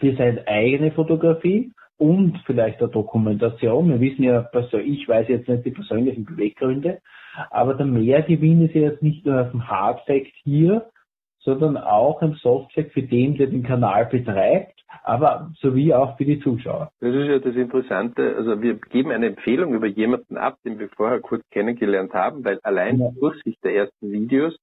für 0.00 0.14
seine 0.16 0.46
eigene 0.46 0.92
Fotografie 0.92 1.72
und 1.98 2.40
vielleicht 2.46 2.80
eine 2.80 2.90
Dokumentation. 2.90 3.88
Wir 3.88 4.00
wissen 4.00 4.22
ja, 4.22 4.48
also 4.52 4.78
ich 4.78 5.06
weiß 5.08 5.28
jetzt 5.28 5.48
nicht 5.48 5.66
die 5.66 5.72
persönlichen 5.72 6.24
Beweggründe, 6.24 7.00
aber 7.50 7.74
der 7.74 7.86
Mehrgewinn 7.86 8.64
ist 8.64 8.74
ja 8.74 8.82
jetzt 8.82 9.02
nicht 9.02 9.26
nur 9.26 9.42
auf 9.42 9.50
dem 9.50 9.68
Hardfact 9.68 10.32
hier, 10.44 10.88
sondern 11.54 11.76
auch 11.76 12.20
im 12.22 12.34
Softfact 12.34 12.92
für 12.92 13.02
den, 13.02 13.36
der 13.36 13.46
den 13.46 13.62
Kanal 13.62 14.06
betreibt 14.06 14.78
aber 15.02 15.50
sowie 15.60 15.94
auch 15.94 16.16
für 16.16 16.24
die 16.24 16.40
Zuschauer. 16.40 16.90
Das 17.00 17.14
ist 17.14 17.28
ja 17.28 17.38
das 17.38 17.54
Interessante. 17.56 18.34
Also 18.36 18.60
wir 18.60 18.74
geben 18.74 19.10
eine 19.10 19.26
Empfehlung 19.26 19.74
über 19.74 19.86
jemanden 19.86 20.36
ab, 20.36 20.56
den 20.64 20.78
wir 20.78 20.88
vorher 20.90 21.20
kurz 21.20 21.42
kennengelernt 21.50 22.12
haben, 22.12 22.44
weil 22.44 22.58
allein 22.62 22.98
ja. 22.98 23.10
durch 23.18 23.42
Sicht 23.42 23.62
der 23.64 23.74
ersten 23.74 24.10
Videos, 24.10 24.56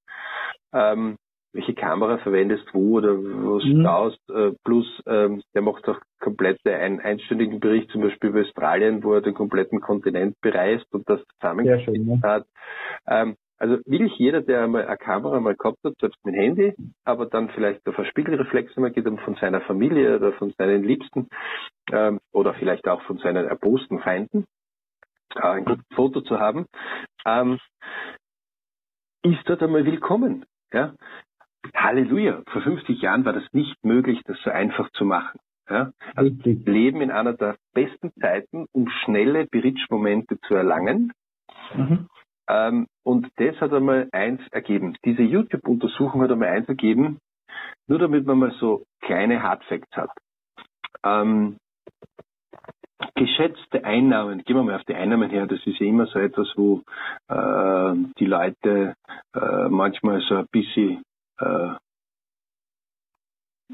ähm, 0.74 1.18
welche 1.54 1.74
Kamera 1.74 2.18
verwendest 2.18 2.66
wo 2.74 2.98
oder 2.98 3.18
wo 3.18 3.60
mhm. 3.60 3.84
schaust, 3.84 4.30
äh, 4.30 4.52
plus 4.64 4.86
ähm, 5.08 5.42
der 5.54 5.62
macht 5.62 5.88
auch 5.88 6.00
komplette 6.20 6.76
einen 6.76 7.00
einstündigen 7.00 7.60
Bericht 7.60 7.90
zum 7.92 8.02
Beispiel 8.02 8.32
über 8.32 8.42
Australien, 8.42 9.04
wo 9.04 9.14
er 9.14 9.22
den 9.22 9.34
kompletten 9.34 9.80
Kontinent 9.80 10.36
bereist 10.42 10.86
und 10.92 11.10
das 11.10 11.22
zusammengestellt 11.40 12.02
ja, 12.06 12.22
hat. 12.22 12.46
Ähm, 13.08 13.36
Also 13.58 13.78
will 13.86 14.02
ich 14.02 14.18
jeder, 14.18 14.42
der 14.42 14.64
einmal 14.64 14.86
eine 14.86 14.98
Kamera 14.98 15.40
mal 15.40 15.56
gehabt 15.56 15.80
hat, 15.84 15.94
selbst 16.00 16.24
mit 16.26 16.36
Handy, 16.36 16.74
aber 17.06 17.26
dann 17.26 17.50
vielleicht 17.50 17.88
auf 17.88 17.98
eine 17.98 18.08
Spiegelreflex 18.08 18.76
einmal 18.76 18.92
geht, 18.92 19.08
um 19.08 19.18
von 19.20 19.36
seiner 19.36 19.62
Familie 19.62 20.18
oder 20.18 20.34
von 20.34 20.54
seinen 20.58 20.84
Liebsten 20.84 21.30
ähm, 21.92 22.20
oder 22.34 22.54
vielleicht 22.56 22.88
auch 22.88 23.02
von 23.04 23.18
seinen 23.20 23.48
erbosten 23.48 24.00
Feinden 24.00 24.46
äh, 25.36 25.48
ein 25.48 25.66
gutes 25.66 25.86
Foto 25.94 26.22
zu 26.22 26.40
haben, 26.40 26.66
ähm, 27.26 27.60
ist 29.24 29.42
dort 29.46 29.64
einmal 29.64 29.86
willkommen. 29.86 30.46
Ja? 30.74 30.94
Halleluja. 31.74 32.44
Vor 32.52 32.62
50 32.62 33.02
Jahren 33.02 33.26
war 33.26 33.34
das 33.34 33.46
nicht 33.54 33.84
möglich, 33.84 34.22
das 34.26 34.38
so 34.44 34.50
einfach 34.50 34.90
zu 34.92 35.06
machen. 35.06 35.40
Ja? 35.70 35.92
Also 36.16 36.32
wir 36.44 36.54
leben 36.72 37.02
in 37.02 37.12
einer 37.12 37.34
der 37.34 37.58
besten 37.74 38.12
Zeiten, 38.20 38.68
um 38.72 38.90
schnelle 38.90 39.46
Bridge-Momente 39.48 40.40
zu 40.42 40.56
erlangen. 40.56 41.14
Mhm. 41.74 42.08
Ähm, 42.48 42.88
und 43.04 43.28
das 43.38 43.60
hat 43.62 43.74
einmal 43.74 44.08
eins 44.12 44.42
ergeben. 44.52 44.98
Diese 45.06 45.22
YouTube-Untersuchung 45.22 46.22
hat 46.22 46.32
einmal 46.32 46.50
eins 46.50 46.68
ergeben, 46.68 47.20
nur 47.88 48.00
damit 48.00 48.26
man 48.26 48.40
mal 48.40 48.52
so 48.60 48.84
kleine 49.02 49.42
Hardfacts 49.42 49.96
hat. 49.96 50.12
Ähm, 51.04 51.58
geschätzte 53.16 53.84
Einnahmen, 53.84 54.44
gehen 54.44 54.56
wir 54.56 54.64
mal 54.64 54.76
auf 54.76 54.84
die 54.86 54.96
Einnahmen 54.96 55.30
her, 55.30 55.48
das 55.48 55.66
ist 55.66 55.80
ja 55.80 55.88
immer 55.88 56.06
so 56.08 56.20
etwas, 56.20 56.52
wo 56.56 56.84
äh, 57.28 57.96
die 58.20 58.26
Leute 58.26 58.96
äh, 59.34 59.70
manchmal 59.70 60.22
so 60.22 60.36
ein 60.36 60.48
bisschen 60.52 61.04
äh, 61.40 61.74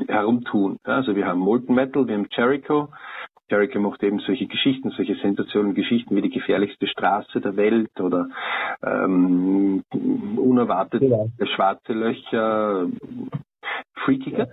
herumtun. 0.08 0.78
Also 0.84 1.16
wir 1.16 1.26
haben 1.26 1.40
Molten 1.40 1.74
Metal, 1.74 2.08
wir 2.08 2.16
haben 2.16 2.28
Jericho. 2.32 2.90
Jericho 3.52 3.80
macht 3.80 4.02
eben 4.02 4.20
solche 4.20 4.48
Geschichten, 4.48 4.92
solche 4.92 5.16
sensationellen 5.16 5.76
Geschichten 5.76 6.16
wie 6.16 6.22
die 6.22 6.30
gefährlichste 6.30 6.88
Straße 6.88 7.42
der 7.42 7.58
Welt 7.58 8.00
oder 8.00 8.30
ähm, 8.82 9.84
unerwartet 10.38 11.04
ja. 11.04 11.26
schwarze 11.54 11.92
Löcher, 11.92 12.88
Freakiger. 13.96 14.48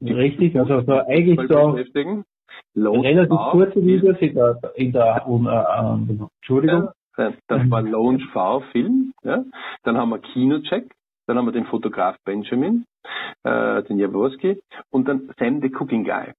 Ja. 0.00 0.14
Richtig, 0.14 0.56
also 0.56 0.80
so 0.82 0.92
eigentlich 0.92 1.40
so 1.48 2.90
relativ 3.00 3.36
kurze 3.50 3.84
Videos 3.84 4.16
in 4.20 4.34
der, 4.34 4.60
in 4.76 4.92
der 4.92 5.28
uh, 5.28 5.40
uh, 5.40 6.28
Entschuldigung. 6.40 6.90
Ja, 7.16 7.32
das 7.48 7.68
war 7.68 7.82
Launch 7.82 8.24
V 8.32 8.60
Film. 8.70 9.12
Ja. 9.24 9.44
Dann 9.82 9.96
haben 9.96 10.10
wir 10.10 10.20
Kinocheck. 10.20 10.94
Dann 11.26 11.36
haben 11.36 11.46
wir 11.46 11.52
den 11.52 11.66
Fotograf 11.66 12.16
Benjamin, 12.24 12.86
äh, 13.42 13.82
den 13.82 13.98
Jaworski 13.98 14.62
und 14.90 15.08
dann 15.08 15.30
Sam 15.38 15.60
the 15.60 15.70
Cooking 15.70 16.04
Guy. 16.04 16.32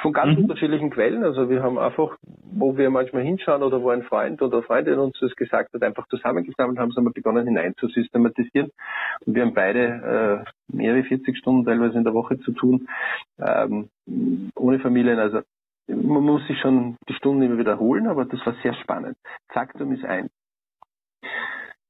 Von 0.00 0.12
ganz 0.12 0.36
mhm. 0.36 0.44
unterschiedlichen 0.44 0.90
Quellen. 0.90 1.24
Also 1.24 1.50
wir 1.50 1.62
haben 1.62 1.78
einfach, 1.78 2.16
wo 2.22 2.76
wir 2.76 2.90
manchmal 2.90 3.22
hinschauen 3.22 3.62
oder 3.62 3.82
wo 3.82 3.90
ein 3.90 4.04
Freund 4.04 4.40
oder 4.40 4.62
Freundin 4.62 4.98
uns 4.98 5.18
das 5.20 5.34
gesagt 5.34 5.74
hat, 5.74 5.82
einfach 5.82 6.06
zusammengesammelt 6.08 6.78
haben, 6.78 6.94
haben 6.94 7.04
wir 7.04 7.12
begonnen 7.12 7.46
hineinzusystematisieren. 7.46 8.70
Und 9.26 9.34
wir 9.34 9.42
haben 9.42 9.54
beide 9.54 10.44
äh, 10.46 10.74
mehrere 10.74 11.02
40 11.02 11.36
Stunden 11.36 11.64
teilweise 11.64 11.98
in 11.98 12.04
der 12.04 12.14
Woche 12.14 12.38
zu 12.40 12.52
tun, 12.52 12.88
ähm, 13.38 13.88
ohne 14.54 14.78
Familien. 14.78 15.18
Also 15.18 15.40
man 15.88 16.22
muss 16.22 16.46
sich 16.46 16.58
schon 16.60 16.96
die 17.08 17.14
Stunden 17.14 17.42
immer 17.42 17.58
wiederholen, 17.58 18.06
aber 18.06 18.24
das 18.24 18.44
war 18.46 18.54
sehr 18.62 18.74
spannend. 18.74 19.16
Faktum 19.48 19.92
ist 19.92 20.04
ein. 20.04 20.30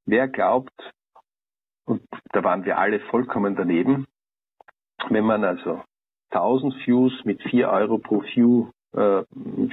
Wer 0.06 0.28
glaubt, 0.28 0.72
und 1.86 2.02
da 2.32 2.42
waren 2.42 2.64
wir 2.64 2.78
alle 2.78 3.00
vollkommen 3.00 3.56
daneben. 3.56 4.06
Wenn 5.10 5.24
man 5.24 5.44
also 5.44 5.82
1000 6.34 6.74
Views 6.86 7.24
mit 7.24 7.42
4 7.42 7.68
Euro 7.70 7.98
pro 7.98 8.22
View, 8.22 8.70
äh, 8.92 9.22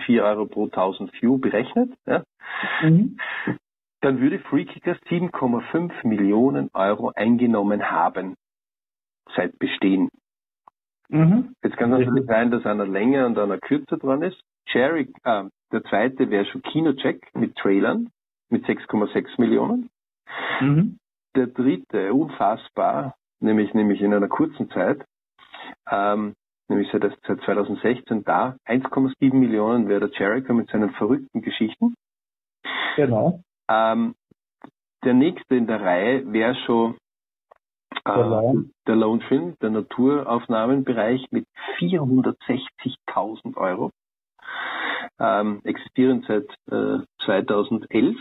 4 0.06 0.24
Euro 0.24 0.46
pro 0.46 0.66
1000 0.66 1.12
View 1.22 1.38
berechnet, 1.38 1.92
ja, 2.06 2.24
mhm. 2.82 3.18
dann 4.02 4.20
würde 4.20 4.40
Freekicker 4.40 4.96
7,5 5.10 6.08
Millionen 6.08 6.70
Euro 6.74 7.12
eingenommen 7.16 7.90
haben 7.90 8.36
seit 9.36 9.58
Bestehen. 9.60 10.10
Mhm. 11.10 11.54
Jetzt 11.64 11.78
kann 11.78 11.92
es 11.94 12.00
natürlich 12.00 12.26
sein, 12.26 12.52
dass 12.52 12.66
einer 12.66 12.86
länger 12.86 13.26
und 13.26 13.38
einer 13.38 13.58
kürzer 13.58 13.98
dran 13.98 14.22
ist. 14.22 14.42
Jerry, 14.68 15.14
äh, 15.24 15.44
der 15.72 15.84
zweite 15.84 16.30
wäre 16.30 16.46
schon 16.46 16.62
Kinocheck 16.62 17.30
mit 17.34 17.56
Trailern 17.56 18.10
mit 18.50 18.66
6,6 18.66 19.40
Millionen. 19.40 19.90
Mhm 20.60 20.98
der 21.36 21.48
dritte, 21.48 22.14
unfassbar, 22.14 23.16
nämlich, 23.40 23.74
nämlich 23.74 24.02
in 24.02 24.14
einer 24.14 24.28
kurzen 24.28 24.70
Zeit, 24.70 25.06
ähm, 25.90 26.34
nämlich 26.68 26.90
seit, 26.92 27.04
seit 27.28 27.42
2016 27.42 28.24
da, 28.24 28.56
1,7 28.66 29.34
Millionen 29.34 29.88
wäre 29.88 30.10
der 30.10 30.18
Jericho 30.18 30.54
mit 30.54 30.70
seinen 30.70 30.92
verrückten 30.92 31.42
Geschichten. 31.42 31.96
Genau. 32.96 33.42
Ähm, 33.70 34.16
der 35.04 35.14
nächste 35.14 35.56
in 35.56 35.68
der 35.68 35.82
Reihe 35.82 36.32
wäre 36.32 36.56
schon 36.66 36.96
äh, 38.06 38.64
der, 38.88 38.96
Lone. 38.96 39.22
Film, 39.28 39.56
der 39.62 39.70
Naturaufnahmenbereich 39.72 41.28
mit 41.32 41.46
460.000 41.80 43.58
Euro. 43.58 43.92
Ähm, 45.20 45.62
existierend 45.64 46.26
seit 46.28 46.48
äh, 46.72 47.04
2011. 47.26 48.18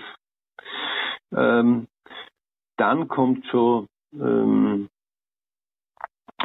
Ähm, 1.37 1.87
dann 2.77 3.09
kommt 3.09 3.47
schon 3.47 3.87
ähm, 4.15 4.89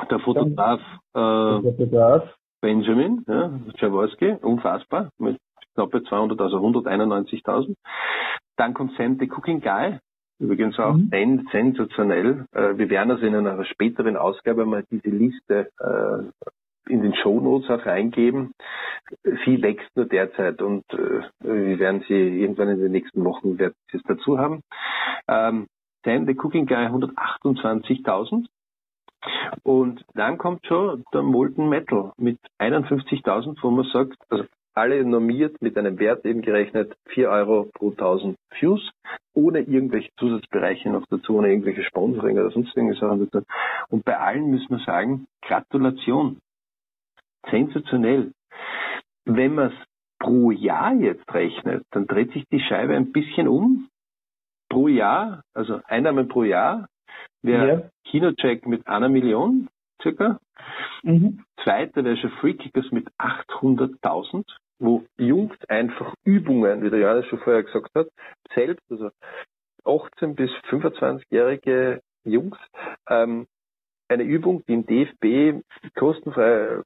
der 0.09 0.19
Fotograf, 0.19 0.81
äh, 1.13 1.61
Fotograf. 1.61 2.35
Benjamin 2.61 3.23
ja, 3.27 3.59
Jaworski, 3.77 4.37
unfassbar, 4.41 5.09
mit 5.17 5.37
knappe 5.75 6.03
200, 6.03 6.39
also 6.39 6.57
191.000. 6.57 7.75
Dann 8.57 8.73
kommt 8.73 8.93
Sam 8.97 9.17
the 9.19 9.27
Cooking 9.27 9.61
Guy, 9.61 9.99
übrigens 10.39 10.79
auch 10.79 10.93
mhm. 10.93 11.47
sensationell. 11.51 12.45
Äh, 12.53 12.77
wir 12.77 12.89
werden 12.89 13.11
also 13.11 13.25
in 13.25 13.35
einer 13.35 13.63
späteren 13.65 14.17
Ausgabe 14.17 14.65
mal 14.65 14.83
diese 14.89 15.09
Liste 15.09 15.69
äh, 15.79 16.91
in 16.91 17.01
den 17.01 17.15
Show 17.15 17.39
Notes 17.39 17.69
auch 17.69 17.85
reingeben. 17.85 18.53
Sie 19.23 19.61
wächst 19.61 19.89
nur 19.95 20.05
derzeit 20.05 20.61
und 20.61 20.83
äh, 20.93 21.21
wir 21.39 21.79
werden 21.79 22.03
sie 22.07 22.13
irgendwann 22.13 22.69
in 22.69 22.79
den 22.79 22.91
nächsten 22.91 23.23
Wochen 23.23 23.57
es 23.59 24.01
dazu 24.07 24.37
haben. 24.37 24.61
Ähm, 25.27 25.67
Sam 26.03 26.25
the 26.25 26.35
Cooking 26.35 26.67
Guy 26.67 26.85
128.000. 26.87 28.45
Und 29.63 30.03
dann 30.13 30.37
kommt 30.37 30.65
schon 30.65 31.03
der 31.13 31.23
Molten 31.23 31.69
Metal 31.69 32.11
mit 32.17 32.39
51.000, 32.59 33.57
wo 33.61 33.71
man 33.71 33.85
sagt, 33.85 34.17
also 34.29 34.45
alle 34.75 35.03
normiert 35.05 35.61
mit 35.61 35.77
einem 35.77 35.97
Wert 35.99 36.25
eben 36.25 36.41
gerechnet 36.41 36.95
4 37.07 37.29
Euro 37.29 37.69
pro 37.73 37.91
1000 37.91 38.37
Views, 38.59 38.91
ohne 39.33 39.61
irgendwelche 39.61 40.09
Zusatzbereiche 40.17 40.89
noch 40.89 41.05
dazu, 41.09 41.37
ohne 41.37 41.49
irgendwelche 41.49 41.83
Sponsoring 41.83 42.37
oder 42.37 42.51
sonst 42.51 42.75
irgendwelche 42.75 43.05
Sachen 43.05 43.29
dazu. 43.29 43.45
Und 43.89 44.03
bei 44.03 44.17
allen 44.17 44.51
müssen 44.51 44.77
wir 44.77 44.83
sagen, 44.85 45.27
Gratulation. 45.41 46.39
Sensationell. 47.49 48.31
Wenn 49.23 49.55
man 49.55 49.71
es 49.71 49.87
pro 50.19 50.51
Jahr 50.51 50.93
jetzt 50.93 51.33
rechnet, 51.33 51.85
dann 51.91 52.07
dreht 52.07 52.31
sich 52.33 52.45
die 52.51 52.59
Scheibe 52.59 52.95
ein 52.95 53.11
bisschen 53.11 53.47
um 53.47 53.87
pro 54.69 54.87
Jahr, 54.87 55.43
also 55.53 55.79
Einnahmen 55.85 56.27
pro 56.27 56.43
Jahr, 56.43 56.87
wäre 57.41 57.67
ja. 57.67 57.89
Kinocheck 58.05 58.65
mit 58.65 58.87
einer 58.87 59.09
Million 59.09 59.69
circa. 60.01 60.39
Mhm. 61.03 61.43
Zweiter 61.63 62.03
wäre 62.03 62.17
schon 62.17 62.31
Free 62.41 62.53
Kickers 62.53 62.91
mit 62.91 63.07
800.000, 63.17 64.45
wo 64.79 65.03
Jungs 65.17 65.55
einfach 65.67 66.13
Übungen, 66.23 66.83
wie 66.83 66.89
der 66.89 66.99
Johannes 66.99 67.25
schon 67.27 67.39
vorher 67.39 67.63
gesagt 67.63 67.93
hat, 67.95 68.07
selbst, 68.53 68.83
also 68.89 69.09
18 69.85 70.35
bis 70.35 70.51
25-jährige 70.69 72.01
Jungs, 72.23 72.57
ähm, 73.09 73.47
eine 74.07 74.23
Übung, 74.23 74.63
die 74.67 74.73
im 74.73 74.85
DFB 74.85 75.63
kostenfrei 75.95 76.81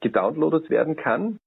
gedownloadet 0.00 0.70
werden 0.70 0.96
kann, 0.96 1.38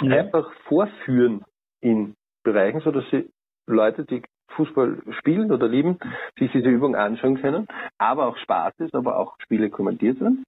ja. 0.00 0.18
einfach 0.18 0.52
vorführen 0.68 1.44
in 1.80 2.14
Bereichen, 2.42 2.80
so 2.80 2.90
dass 2.90 3.04
sie 3.10 3.28
Leute, 3.66 4.04
die 4.04 4.22
Fußball 4.56 5.02
spielen 5.18 5.52
oder 5.52 5.68
lieben, 5.68 5.98
sich 6.38 6.50
diese 6.52 6.68
Übung 6.68 6.94
anschauen 6.96 7.40
können, 7.40 7.66
aber 7.98 8.26
auch 8.26 8.36
Spaß 8.36 8.74
ist, 8.80 8.94
aber 8.94 9.18
auch 9.18 9.36
Spiele 9.40 9.70
kommentiert 9.70 10.20
werden. 10.20 10.44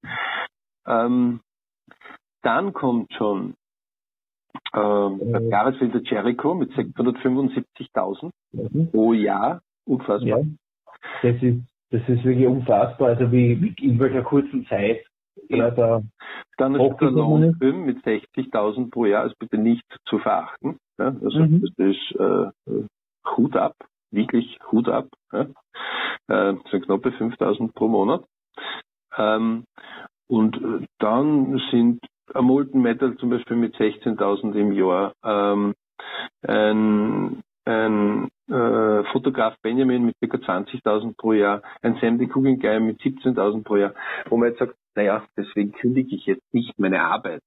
Ähm, 0.86 1.40
dann 2.42 2.72
kommt 2.72 3.12
schon 3.14 3.54
ähm, 4.74 5.20
äh, 5.34 5.48
Jahresfilter 5.48 6.00
Jericho 6.02 6.54
mit 6.54 6.70
675.000 6.72 8.30
mhm. 8.52 8.90
pro 8.90 9.12
Jahr. 9.12 9.60
Unfassbar. 9.86 10.40
Ja, 10.40 10.44
das 11.22 11.42
ist, 11.42 11.62
das 11.90 12.02
ist 12.08 12.24
wirklich 12.24 12.46
unfassbar, 12.46 13.08
also 13.08 13.30
wie, 13.32 13.60
wie 13.60 13.86
in 13.86 13.98
welcher 13.98 14.22
kurzen 14.22 14.66
Zeit 14.66 15.04
ja. 15.48 15.70
da 15.70 16.02
Dann 16.56 16.74
ist 16.74 17.00
der 17.00 17.10
Lohnfilm 17.10 17.84
mit 17.84 17.98
60.000 18.04 18.90
pro 18.90 19.06
Jahr, 19.06 19.26
ist 19.26 19.38
bitte 19.38 19.58
nicht 19.58 19.84
zu 20.06 20.18
verachten. 20.18 20.78
Ja, 20.98 21.08
also 21.08 21.40
mhm. 21.40 21.60
das 21.62 21.88
ist 21.88 22.16
äh, 22.18 22.84
Hut 23.36 23.56
ab 23.56 23.74
wirklich 24.14 24.58
Hut 24.70 24.88
ab. 24.88 25.08
Ja. 25.32 25.42
Äh, 25.42 26.54
das 26.54 26.70
sind 26.70 26.86
knappe 26.86 27.12
5000 27.12 27.74
pro 27.74 27.88
Monat. 27.88 28.24
Ähm, 29.16 29.64
und 30.26 30.56
äh, 30.56 30.86
dann 30.98 31.60
sind 31.70 32.00
ein 32.32 32.44
Molten 32.44 32.80
Metal 32.80 33.16
zum 33.16 33.30
Beispiel 33.30 33.56
mit 33.56 33.76
16.000 33.76 34.54
im 34.54 34.72
Jahr, 34.72 35.12
ähm, 35.22 35.74
ein 36.42 37.42
ein 37.66 38.28
äh, 38.48 39.04
Fotograf 39.12 39.56
Benjamin 39.62 40.04
mit 40.04 40.16
ca. 40.20 40.36
20.000 40.36 41.16
pro 41.16 41.32
Jahr, 41.32 41.62
ein 41.82 41.96
Sam 42.00 42.18
the 42.18 42.26
Cooking 42.26 42.58
Guy 42.58 42.80
mit 42.80 43.00
17.000 43.00 43.64
pro 43.64 43.76
Jahr, 43.76 43.94
wo 44.28 44.36
man 44.36 44.50
jetzt 44.50 44.58
sagt, 44.58 44.74
naja, 44.94 45.24
deswegen 45.36 45.72
kündige 45.72 46.14
ich 46.14 46.26
jetzt 46.26 46.52
nicht 46.52 46.78
meine 46.78 47.02
Arbeit. 47.02 47.42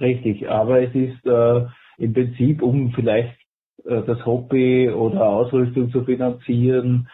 Richtig, 0.00 0.48
aber 0.48 0.80
es 0.80 0.94
ist 0.94 1.26
äh, 1.26 1.66
im 1.98 2.12
Prinzip, 2.12 2.62
um 2.62 2.92
vielleicht 2.92 3.36
äh, 3.38 3.47
das 4.02 4.24
Hobby 4.26 4.90
oder 4.90 5.24
Ausrüstung 5.24 5.90
zu 5.90 6.04
finanzieren. 6.04 7.08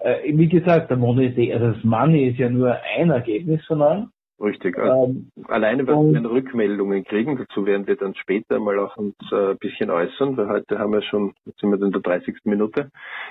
Äh, 0.00 0.36
wie 0.36 0.48
gesagt, 0.48 0.90
der 0.90 0.96
Monetär, 0.96 1.54
also 1.54 1.72
das 1.72 1.84
Money 1.84 2.28
ist 2.28 2.38
ja 2.38 2.50
nur 2.50 2.76
ein 2.98 3.10
Ergebnis 3.10 3.64
von 3.66 3.82
allem. 3.82 4.10
Richtig. 4.38 4.76
Also 4.78 5.06
ähm, 5.06 5.30
alleine, 5.48 5.86
was 5.86 5.96
wir 5.96 6.30
Rückmeldungen 6.30 7.04
kriegen, 7.04 7.38
dazu 7.38 7.64
werden 7.64 7.86
wir 7.86 7.96
dann 7.96 8.14
später 8.14 8.58
mal 8.60 8.78
auch 8.78 8.96
uns 8.96 9.14
äh, 9.32 9.52
ein 9.52 9.58
bisschen 9.58 9.90
äußern, 9.90 10.36
weil 10.36 10.48
heute 10.48 10.78
haben 10.78 10.92
wir 10.92 11.00
schon, 11.00 11.32
jetzt 11.46 11.60
sind 11.60 11.70
wir 11.70 11.80
in 11.80 11.92
der 11.92 12.02
30. 12.02 12.36
Minute. 12.44 12.90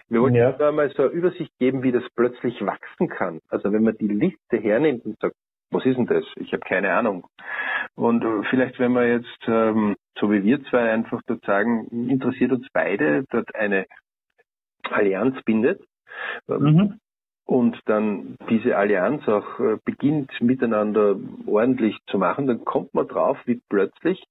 Wir 0.10 0.22
wollen 0.22 0.34
ja. 0.34 0.52
da 0.54 0.72
mal 0.72 0.90
so 0.90 1.04
eine 1.04 1.12
Übersicht 1.12 1.52
geben, 1.60 1.84
wie 1.84 1.92
das 1.92 2.04
plötzlich 2.16 2.60
wachsen 2.66 3.08
kann. 3.08 3.40
Also 3.50 3.72
wenn 3.72 3.84
man 3.84 3.96
die 3.98 4.08
Liste 4.08 4.58
hernimmt 4.58 5.06
und 5.06 5.20
sagt, 5.20 5.36
was 5.70 5.86
ist 5.86 5.98
denn 5.98 6.08
das? 6.08 6.24
Ich 6.38 6.54
habe 6.54 6.62
keine 6.68 6.94
Ahnung. 6.94 7.28
Und 7.96 8.24
äh, 8.24 8.44
vielleicht, 8.50 8.80
wenn 8.80 8.94
wir 8.94 9.08
jetzt, 9.08 9.48
ähm, 9.48 9.96
so 10.18 10.32
wie 10.32 10.44
wir 10.44 10.64
zwei, 10.66 10.92
einfach 10.92 11.22
dort 11.26 11.44
sagen, 11.46 11.88
interessiert 12.10 12.52
uns 12.52 12.68
beide, 12.74 13.26
dort 13.32 13.54
eine 13.56 13.86
Allianz 14.90 15.42
bindet. 15.44 15.82
Mhm 16.48 17.00
und 17.46 17.80
dann 17.86 18.36
diese 18.50 18.76
Allianz 18.76 19.28
auch 19.28 19.60
äh, 19.60 19.78
beginnt 19.86 20.32
miteinander 20.42 21.16
ordentlich 21.46 21.98
zu 22.08 22.18
machen, 22.18 22.48
dann 22.48 22.66
kommt 22.66 22.94
man 22.94 23.08
drauf, 23.08 23.38
wie 23.46 23.62
plötzlich 23.70 24.24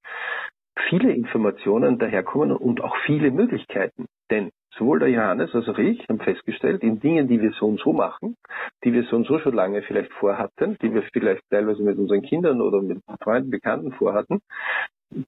viele 0.88 1.12
Informationen 1.12 1.98
daherkommen 1.98 2.56
und 2.56 2.82
auch 2.82 2.96
viele 3.06 3.30
Möglichkeiten. 3.30 4.06
Denn 4.30 4.50
sowohl 4.76 4.98
der 4.98 5.10
Johannes 5.10 5.54
als 5.54 5.68
auch 5.68 5.78
ich 5.78 6.08
haben 6.08 6.18
festgestellt, 6.18 6.82
in 6.82 6.98
Dingen, 6.98 7.28
die 7.28 7.40
wir 7.40 7.52
so 7.52 7.66
und 7.66 7.78
so 7.78 7.92
machen, 7.92 8.36
die 8.82 8.92
wir 8.92 9.04
so 9.04 9.14
und 9.14 9.26
so 9.26 9.38
schon 9.38 9.54
lange 9.54 9.82
vielleicht 9.82 10.12
vorhatten, 10.14 10.76
die 10.82 10.92
wir 10.92 11.02
vielleicht 11.12 11.48
teilweise 11.50 11.84
mit 11.84 11.96
unseren 11.96 12.22
Kindern 12.22 12.60
oder 12.60 12.82
mit 12.82 12.98
Freunden, 13.22 13.50
Bekannten 13.50 13.92
vorhatten, 13.92 14.40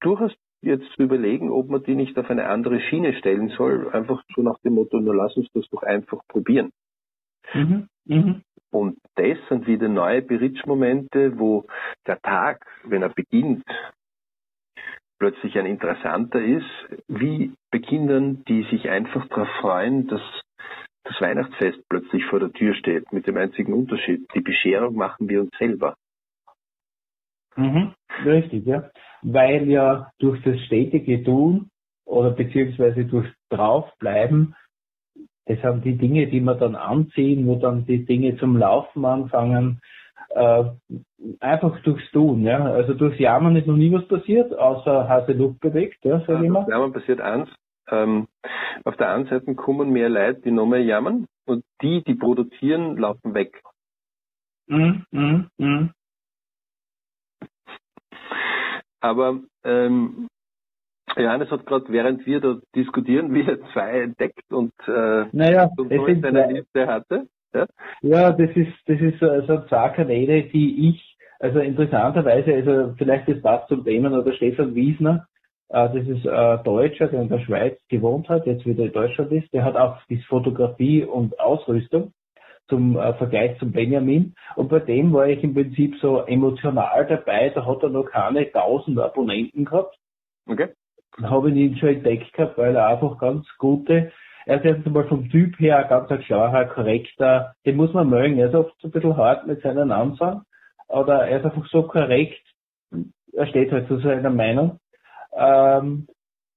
durchaus 0.00 0.34
jetzt 0.62 0.90
zu 0.92 1.02
überlegen, 1.02 1.50
ob 1.50 1.68
man 1.68 1.82
die 1.82 1.94
nicht 1.94 2.18
auf 2.18 2.30
eine 2.30 2.48
andere 2.48 2.80
Schiene 2.80 3.14
stellen 3.14 3.48
soll, 3.50 3.90
einfach 3.90 4.22
so 4.34 4.42
nach 4.42 4.58
dem 4.60 4.74
Motto, 4.74 4.98
nur 4.98 5.14
lass 5.14 5.36
uns 5.36 5.48
das 5.52 5.68
doch 5.70 5.82
einfach 5.82 6.20
probieren. 6.28 6.72
Mhm. 7.54 7.88
Mhm. 8.04 8.42
Und 8.70 8.98
das 9.14 9.38
sind 9.48 9.66
wieder 9.66 9.88
neue 9.88 10.22
Berichtsmomente, 10.22 11.38
wo 11.38 11.66
der 12.06 12.20
Tag, 12.20 12.66
wenn 12.84 13.02
er 13.02 13.10
beginnt, 13.10 13.64
plötzlich 15.18 15.58
ein 15.58 15.66
interessanter 15.66 16.42
ist, 16.42 16.70
wie 17.08 17.54
bei 17.70 17.78
Kindern, 17.78 18.44
die 18.44 18.64
sich 18.64 18.88
einfach 18.88 19.26
darauf 19.28 19.48
freuen, 19.60 20.08
dass 20.08 20.20
das 21.04 21.20
Weihnachtsfest 21.20 21.88
plötzlich 21.88 22.24
vor 22.26 22.40
der 22.40 22.52
Tür 22.52 22.74
steht, 22.74 23.12
mit 23.12 23.26
dem 23.26 23.36
einzigen 23.36 23.72
Unterschied, 23.72 24.26
die 24.34 24.40
Bescherung 24.40 24.96
machen 24.96 25.28
wir 25.28 25.40
uns 25.40 25.56
selber. 25.58 25.96
Mhm, 27.56 27.94
richtig, 28.24 28.66
ja. 28.66 28.90
Weil 29.22 29.68
ja 29.68 30.11
durch 30.18 30.42
das 30.42 30.61
stetige 30.61 31.22
Tun 31.24 31.70
oder 32.05 32.31
beziehungsweise 32.31 33.05
durch 33.05 33.29
Draufbleiben 33.50 34.55
das 35.46 35.61
sind 35.61 35.85
die 35.85 35.96
Dinge, 35.96 36.26
die 36.26 36.40
man 36.40 36.59
dann 36.59 36.74
anziehen, 36.74 37.46
wo 37.46 37.55
dann 37.55 37.87
die 37.87 38.05
Dinge 38.05 38.37
zum 38.37 38.57
Laufen 38.57 39.05
anfangen. 39.05 39.81
Äh, 40.31 40.64
einfach 41.38 41.81
durchs 41.83 42.11
Tun, 42.11 42.42
ja. 42.42 42.64
Also 42.64 42.94
durchs 42.94 43.18
Jammern 43.18 43.55
ist 43.55 43.68
noch 43.68 43.76
nie 43.76 43.92
was 43.92 44.07
passiert, 44.09 44.52
außer 44.52 45.09
Hase 45.09 45.33
Luft 45.33 45.61
bewegt, 45.61 46.05
ja, 46.05 46.20
sag 46.26 46.42
ich 46.42 46.50
mal. 46.50 46.66
Jammern 46.68 46.92
passiert 46.92 47.20
eins. 47.20 47.48
Ähm, 47.88 48.26
auf 48.85 48.96
der 48.96 49.11
einen 49.12 49.26
Seite 49.26 49.55
kommen 49.55 49.90
mehr 49.90 50.09
Leute, 50.09 50.40
die 50.42 50.50
noch 50.50 50.66
mehr 50.66 50.83
jammern 50.83 51.26
und 51.46 51.64
die, 51.81 52.02
die 52.02 52.14
produzieren, 52.14 52.96
laufen 52.96 53.33
weg. 53.33 53.62
Mm, 54.66 55.05
mm, 55.12 55.48
mm. 55.59 55.90
Aber 59.06 59.40
ähm, 59.64 60.26
Johannes 61.16 61.50
hat 61.50 61.64
gerade, 61.64 61.84
während 61.88 62.26
wir 62.26 62.40
da 62.40 62.56
diskutieren, 62.74 63.32
wir 63.34 63.60
zwei 63.72 64.02
entdeckt 64.02 64.52
und 64.52 64.72
äh, 64.88 65.26
naja, 65.32 65.70
so 65.76 65.84
in 65.84 66.20
seiner 66.20 66.48
Liste 66.48 66.86
hatte. 66.86 67.28
Ja? 67.54 67.66
ja, 68.02 68.32
das 68.32 68.50
ist 68.56 68.72
das 68.86 69.00
ist 69.00 69.20
so 69.20 69.30
also 69.30 69.60
zwei 69.68 69.90
Kanäle, 69.90 70.42
die 70.42 70.90
ich, 70.90 71.16
also 71.38 71.60
interessanterweise, 71.60 72.52
also 72.52 72.94
vielleicht 72.98 73.28
das 73.28 73.40
passt 73.40 73.68
zum 73.68 73.84
Thema 73.84 74.10
oder 74.18 74.32
Stefan 74.32 74.74
Wiesner, 74.74 75.26
äh, 75.68 75.88
das 75.88 76.06
ist 76.08 76.26
ein 76.26 76.64
Deutscher, 76.64 77.06
der 77.06 77.22
in 77.22 77.28
der 77.28 77.40
Schweiz 77.40 77.78
gewohnt 77.88 78.28
hat, 78.28 78.44
jetzt 78.46 78.66
wieder 78.66 78.84
in 78.84 78.92
Deutschland 78.92 79.30
ist, 79.30 79.52
der 79.52 79.64
hat 79.64 79.76
auch 79.76 79.98
die 80.10 80.20
Fotografie 80.22 81.04
und 81.04 81.38
Ausrüstung 81.38 82.12
zum 82.68 82.96
äh, 82.96 83.14
Vergleich 83.14 83.59
zum 83.59 83.72
Benjamin. 83.72 84.35
Und 84.55 84.68
bei 84.68 84.81
dem 84.81 85.12
war 85.12 85.29
ich 85.29 85.42
im 85.42 85.55
Prinzip 85.55 85.96
so 86.00 86.22
emotional 86.22 87.07
dabei, 87.07 87.50
da 87.50 87.64
hat 87.64 87.83
er 87.83 87.90
noch 87.90 88.07
keine 88.07 88.50
tausend 88.50 88.98
Abonnenten 88.98 89.64
gehabt. 89.64 89.96
Okay 90.48 90.68
habe 91.22 91.50
ich 91.50 91.57
ihn 91.57 91.76
schon 91.76 91.90
entdeckt 91.90 92.33
gehabt, 92.33 92.59
weil 92.59 92.76
er 92.76 92.88
einfach 92.88 93.18
ganz 93.18 93.46
gute, 93.59 94.12
er 94.44 94.59
ist 94.59 94.64
erstens 94.64 94.87
einmal 94.87 95.09
vom 95.09 95.29
Typ 95.31 95.59
her 95.59 95.79
ein 95.79 95.88
ganz 95.88 96.11
ein 96.11 96.20
klarer, 96.20 96.66
korrekter, 96.66 97.55
den 97.64 97.76
muss 97.76 97.92
man 97.92 98.09
mögen. 98.09 98.38
Er 98.38 98.48
ist 98.48 98.55
oft 98.55 98.74
so 98.81 98.88
ein 98.88 98.92
bisschen 98.92 99.16
hart 99.16 99.46
mit 99.46 99.62
seinen 99.62 99.90
Ansagen, 99.90 100.42
aber 100.88 101.26
er 101.26 101.38
ist 101.38 101.44
einfach 101.44 101.66
so 101.68 101.83
korrekt, 101.83 102.40
er 103.33 103.46
steht 103.48 103.72
halt 103.72 103.88
zu 103.88 103.98
seiner 103.98 104.31
Meinung. 104.31 104.79
Ähm, 105.37 106.07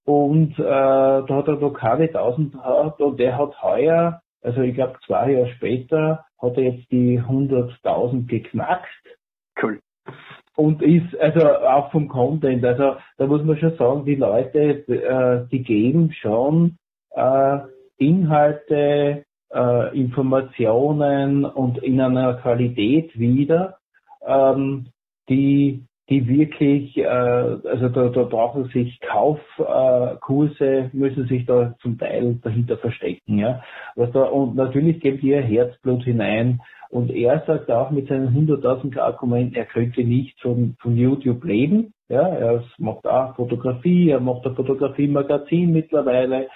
und 0.05 0.57
äh, 0.57 0.63
da 0.63 1.27
hat 1.29 1.47
er 1.47 1.55
noch 1.55 1.73
keine 1.73 2.05
1000 2.05 2.53
gehabt 2.53 3.01
und 3.01 3.19
er 3.19 3.37
hat 3.37 3.61
heuer, 3.61 4.21
also 4.41 4.61
ich 4.61 4.75
glaube 4.75 4.97
zwei 5.05 5.31
Jahre 5.31 5.51
später, 5.53 6.25
hat 6.41 6.57
er 6.57 6.63
jetzt 6.63 6.91
die 6.91 7.19
100.000 7.19 8.27
geknackt. 8.27 8.87
Cool 9.61 9.79
und 10.59 10.81
ist 10.81 11.17
also 11.17 11.47
auch 11.47 11.89
vom 11.91 12.09
Content, 12.09 12.65
also 12.65 12.97
da 13.17 13.27
muss 13.27 13.45
man 13.45 13.57
schon 13.57 13.77
sagen, 13.77 14.03
die 14.03 14.15
Leute, 14.15 14.85
äh, 14.89 15.47
die 15.49 15.63
geben 15.63 16.11
schon 16.11 16.77
äh, 17.11 17.59
Inhalte, 17.97 19.23
äh, 19.53 19.97
Informationen 19.97 21.45
und 21.45 21.77
in 21.77 22.01
einer 22.01 22.33
Qualität 22.35 23.17
wieder, 23.17 23.77
ähm, 24.27 24.87
die 25.29 25.85
die 26.09 26.27
wirklich, 26.27 26.97
äh, 26.97 27.03
also 27.03 27.89
da, 27.89 28.09
da 28.09 28.23
brauchen 28.23 28.65
sich 28.69 28.99
Kaufkurse, 29.01 30.89
müssen 30.93 31.27
sich 31.27 31.45
da 31.45 31.75
zum 31.81 31.97
Teil 31.97 32.39
dahinter 32.41 32.77
verstecken, 32.77 33.37
ja. 33.37 33.61
Was 33.95 34.11
da, 34.11 34.23
und 34.23 34.55
natürlich 34.55 34.99
die 34.99 35.09
ihr 35.21 35.41
Herzblut 35.41 36.03
hinein, 36.03 36.61
und 36.89 37.11
er 37.11 37.43
sagt 37.45 37.69
auch 37.69 37.91
mit 37.91 38.07
seinen 38.07 38.29
100.000 38.29 38.97
Argumenten, 38.97 39.55
er 39.55 39.65
könnte 39.65 40.03
nicht 40.03 40.41
von, 40.41 40.75
von 40.79 40.97
YouTube 40.97 41.43
leben. 41.43 41.93
Ja, 42.09 42.27
er 42.27 42.63
macht 42.79 43.05
auch 43.05 43.35
Fotografie, 43.35 44.09
er 44.09 44.19
macht 44.19 44.45
ein 44.47 44.55
Fotografie-Magazin 44.55 45.71
mittlerweile. 45.71 46.47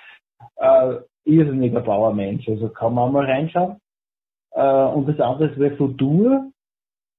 Äh, 0.56 0.96
irrsinniger 1.26 1.82
Bauermensch, 1.82 2.50
also 2.50 2.70
kann 2.70 2.96
man 2.96 3.12
mal 3.12 3.26
reinschauen. 3.26 3.78
Äh, 4.52 4.64
und 4.64 5.08
das 5.08 5.20
andere 5.20 5.50
ist 5.50 5.60
Refutur. 5.60 6.52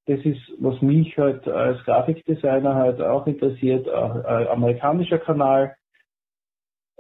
Das 0.07 0.21
ist, 0.21 0.53
was 0.59 0.83
mich 0.83 1.17
halt 1.17 1.49
als 1.49 1.83
Grafikdesigner 1.85 2.75
halt 2.75 3.01
auch 3.01 3.27
interessiert, 3.27 3.89
auch, 3.89 4.17
äh, 4.17 4.49
amerikanischer 4.49 5.19
Kanal. 5.19 5.75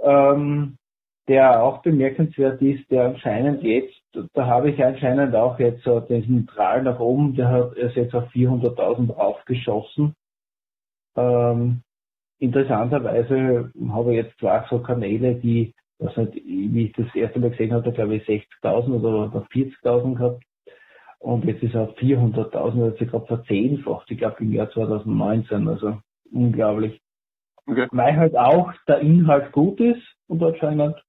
Ähm, 0.02 0.76
der 1.28 1.62
auch 1.62 1.82
bemerkenswert 1.82 2.60
ist, 2.60 2.90
der 2.90 3.06
anscheinend 3.06 3.62
jetzt, 3.62 4.02
da 4.34 4.46
habe 4.46 4.70
ich 4.70 4.84
anscheinend 4.84 5.34
auch 5.34 5.58
jetzt 5.58 5.82
so 5.82 6.00
diesen 6.00 6.46
Strahl 6.50 6.82
nach 6.82 7.00
oben, 7.00 7.34
der 7.34 7.48
hat 7.48 7.72
ist 7.74 7.96
jetzt 7.96 8.14
auf 8.14 8.28
400.000 8.30 9.10
aufgeschossen. 9.14 10.14
Ähm, 11.16 11.82
interessanterweise 12.38 13.72
habe 13.88 14.10
ich 14.14 14.24
jetzt 14.24 14.38
zwei 14.38 14.64
so 14.68 14.80
Kanäle, 14.80 15.36
die, 15.36 15.74
was 15.98 16.16
nicht, 16.16 16.34
wie 16.34 16.86
ich 16.86 16.92
das 16.92 17.14
erste 17.14 17.38
Mal 17.38 17.50
gesehen 17.50 17.72
habe, 17.72 17.90
glaube 17.92 18.16
ich 18.16 18.24
60.000 18.28 18.92
oder 19.00 19.46
40.000 19.50 20.14
gehabt. 20.16 20.44
Und 21.24 21.46
jetzt 21.46 21.62
ist 21.62 21.74
er 21.74 21.84
auf 21.84 21.96
400.000, 21.96 22.86
hat 22.86 22.98
sich 22.98 23.08
gerade 23.08 23.24
verzehnfacht, 23.24 24.10
ich 24.10 24.18
glaube 24.18 24.36
im 24.40 24.52
Jahr 24.52 24.68
2019, 24.68 25.66
also 25.68 25.96
unglaublich. 26.30 27.00
Okay. 27.66 27.86
Weil 27.92 28.16
halt 28.18 28.36
auch 28.36 28.74
der 28.86 28.98
Inhalt 28.98 29.50
gut 29.52 29.80
ist 29.80 30.02
und 30.28 30.42
anscheinend 30.42 31.02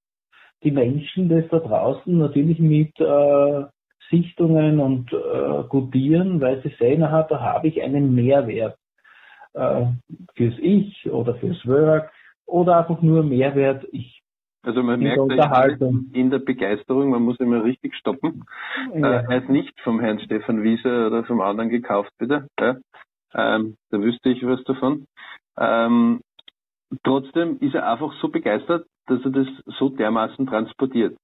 die 0.64 0.72
Menschen 0.72 1.28
das 1.28 1.44
da 1.50 1.60
draußen 1.60 2.18
natürlich 2.18 2.60
mit 2.60 2.98
äh, 2.98 3.66
Sichtungen 4.10 4.80
und 4.80 5.12
äh, 5.12 5.64
gutieren, 5.68 6.40
weil 6.40 6.62
sie 6.62 6.74
sehen, 6.80 7.04
aha, 7.04 7.24
da 7.24 7.42
habe 7.42 7.68
ich 7.68 7.84
einen 7.84 8.16
Mehrwert 8.16 8.78
äh, 9.54 9.86
fürs 10.36 10.58
Ich 10.60 11.12
oder 11.12 11.36
fürs 11.36 11.68
Work 11.68 12.10
oder 12.46 12.78
einfach 12.78 13.02
nur 13.02 13.22
Mehrwert. 13.22 13.86
Ich 13.92 14.24
also 14.66 14.84
man 14.84 15.00
merkt 15.00 15.82
in, 15.82 16.10
in 16.14 16.30
der 16.30 16.40
Begeisterung, 16.40 17.10
man 17.10 17.24
muss 17.24 17.40
immer 17.40 17.64
richtig 17.64 17.96
stoppen. 17.96 18.44
Ja. 18.94 19.20
Äh, 19.20 19.26
er 19.30 19.44
ist 19.44 19.50
nicht 19.50 19.80
vom 19.82 20.00
Herrn 20.00 20.20
Stefan 20.20 20.64
Wiese 20.64 21.08
oder 21.08 21.24
vom 21.24 21.42
anderen 21.42 21.70
gekauft, 21.70 22.12
bitte. 22.18 22.48
Ja? 22.60 22.78
Ähm, 23.34 23.76
da 23.92 24.00
wüsste 24.00 24.30
ich 24.30 24.46
was 24.46 24.64
davon. 24.64 25.06
Ähm, 25.58 26.22
trotzdem 27.04 27.60
ist 27.60 27.76
er 27.76 27.92
einfach 27.92 28.14
so 28.22 28.30
begeistert, 28.30 28.86
dass 29.08 29.24
er 29.24 29.32
das 29.32 29.48
so 29.78 29.90
dermaßen 29.90 30.48
transportiert. 30.48 31.16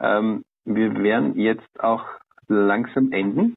Ähm, 0.00 0.42
wir 0.64 0.94
werden 1.02 1.38
jetzt 1.38 1.80
auch 1.80 2.04
langsam 2.48 3.12
enden. 3.12 3.54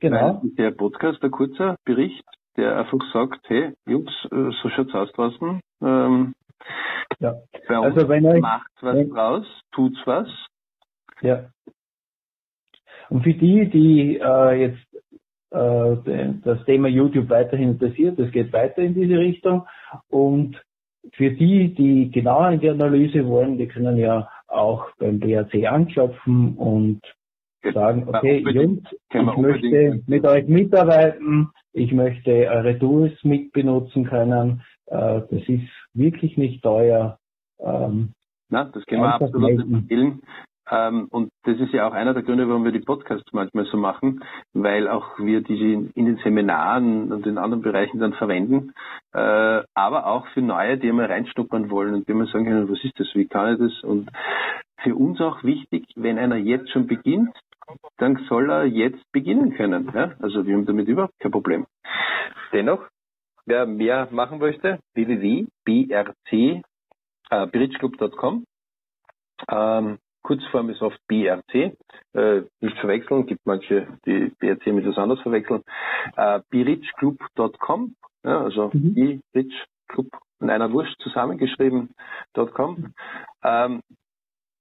Genau. 0.00 0.42
Der 0.42 0.70
Podcast, 0.70 1.22
ein 1.22 1.30
kurzer 1.30 1.76
Bericht, 1.84 2.24
der 2.56 2.76
einfach 2.76 2.98
sagt, 3.12 3.40
hey, 3.48 3.72
Jungs, 3.86 4.12
äh, 4.30 4.50
so 4.62 4.68
schaut's 4.68 4.94
aus 4.94 5.10
draußen. 5.12 5.60
Ähm, 5.82 6.34
ja. 7.20 7.34
Bei 7.68 7.78
uns 7.78 7.96
also 7.96 8.08
wenn 8.08 8.26
euch, 8.26 8.40
macht 8.40 8.70
was 8.80 8.96
wenn, 8.96 9.10
draus, 9.10 9.46
tut's 9.72 10.00
was. 10.04 10.28
Ja. 11.20 11.50
Und 13.08 13.22
für 13.22 13.34
die, 13.34 13.68
die 13.70 14.18
äh, 14.18 14.52
jetzt 14.54 14.86
äh, 15.50 16.34
das 16.42 16.64
Thema 16.64 16.88
YouTube 16.88 17.28
weiterhin 17.30 17.70
interessiert, 17.70 18.18
das 18.18 18.30
geht 18.32 18.52
weiter 18.52 18.82
in 18.82 18.94
diese 18.94 19.18
Richtung. 19.18 19.66
Und 20.08 20.60
für 21.12 21.30
die, 21.30 21.74
die 21.74 22.10
genauer 22.10 22.50
in 22.50 22.60
die 22.60 22.70
Analyse 22.70 23.26
wollen, 23.26 23.58
die 23.58 23.68
können 23.68 23.96
ja 23.96 24.28
auch 24.48 24.90
beim 24.98 25.20
BAC 25.20 25.66
anklopfen 25.66 26.56
und 26.56 27.00
sagen, 27.72 28.08
okay, 28.08 28.44
Jungs, 28.50 28.82
ich 29.12 29.36
möchte 29.36 30.02
mit 30.06 30.26
euch 30.26 30.46
mitarbeiten, 30.46 31.48
ich 31.72 31.92
möchte 31.92 32.30
eure 32.30 32.78
Tools 32.78 33.12
mitbenutzen 33.24 34.04
können. 34.04 34.62
Äh, 34.86 35.22
das 35.30 35.48
ist 35.48 35.68
wirklich 35.92 36.36
nicht 36.36 36.62
teuer. 36.62 37.18
Ähm, 37.58 38.12
Na, 38.48 38.64
das 38.64 38.84
können 38.86 39.02
wir 39.02 39.14
absolut 39.14 39.60
empfehlen. 39.60 40.22
Ähm, 40.70 41.08
und 41.10 41.30
das 41.44 41.58
ist 41.60 41.72
ja 41.72 41.86
auch 41.86 41.92
einer 41.92 42.14
der 42.14 42.22
Gründe, 42.22 42.48
warum 42.48 42.64
wir 42.64 42.72
die 42.72 42.80
Podcasts 42.80 43.30
manchmal 43.32 43.66
so 43.66 43.76
machen, 43.76 44.24
weil 44.54 44.88
auch 44.88 45.18
wir 45.18 45.42
diese 45.42 45.64
in 45.64 46.06
den 46.06 46.16
Seminaren 46.24 47.12
und 47.12 47.26
in 47.26 47.36
anderen 47.36 47.62
Bereichen 47.62 47.98
dann 47.98 48.14
verwenden, 48.14 48.72
äh, 49.12 49.62
aber 49.74 50.06
auch 50.06 50.26
für 50.28 50.40
Neue, 50.40 50.78
die 50.78 50.88
einmal 50.88 51.06
reinschnuppern 51.06 51.70
wollen 51.70 51.94
und 51.94 52.08
die 52.08 52.14
mal 52.14 52.26
sagen 52.26 52.46
können, 52.46 52.70
was 52.70 52.82
ist 52.82 52.98
das, 52.98 53.14
wie 53.14 53.26
kann 53.26 53.52
ich 53.52 53.58
das? 53.58 53.84
Und 53.84 54.10
für 54.82 54.94
uns 54.94 55.20
auch 55.20 55.42
wichtig, 55.44 55.86
wenn 55.96 56.18
einer 56.18 56.36
jetzt 56.36 56.70
schon 56.70 56.86
beginnt, 56.86 57.34
dann 57.98 58.16
soll 58.28 58.50
er 58.50 58.64
jetzt 58.64 59.10
beginnen 59.12 59.54
können. 59.54 59.90
Ja? 59.94 60.14
Also 60.20 60.46
wir 60.46 60.54
haben 60.54 60.66
damit 60.66 60.88
überhaupt 60.88 61.18
kein 61.20 61.32
Problem. 61.32 61.66
Dennoch, 62.52 62.86
wer 63.46 63.66
mehr 63.66 64.08
machen 64.10 64.38
möchte, 64.38 64.80
www.brc 64.94 66.62
äh. 67.30 68.44
Ähm, 69.48 69.98
Kurzform 70.22 70.70
ist 70.70 70.80
oft 70.80 70.98
BRC, 71.06 71.76
äh, 72.14 72.42
nicht 72.60 72.78
verwechseln, 72.78 73.26
gibt 73.26 73.44
manche, 73.44 73.86
die 74.06 74.32
BRC 74.38 74.68
mit 74.68 74.84
etwas 74.84 74.98
anderes 74.98 75.22
verwechseln. 75.22 75.62
Äh, 76.16 76.40
berichclub.com, 76.48 77.94
ja, 78.24 78.40
also 78.42 78.70
mhm. 78.72 79.20
berichclub 79.32 80.08
in 80.40 80.50
einer 80.50 80.72
Wurst 80.72 80.96
zusammengeschrieben.com. 81.00 82.94
Ähm, 83.42 83.80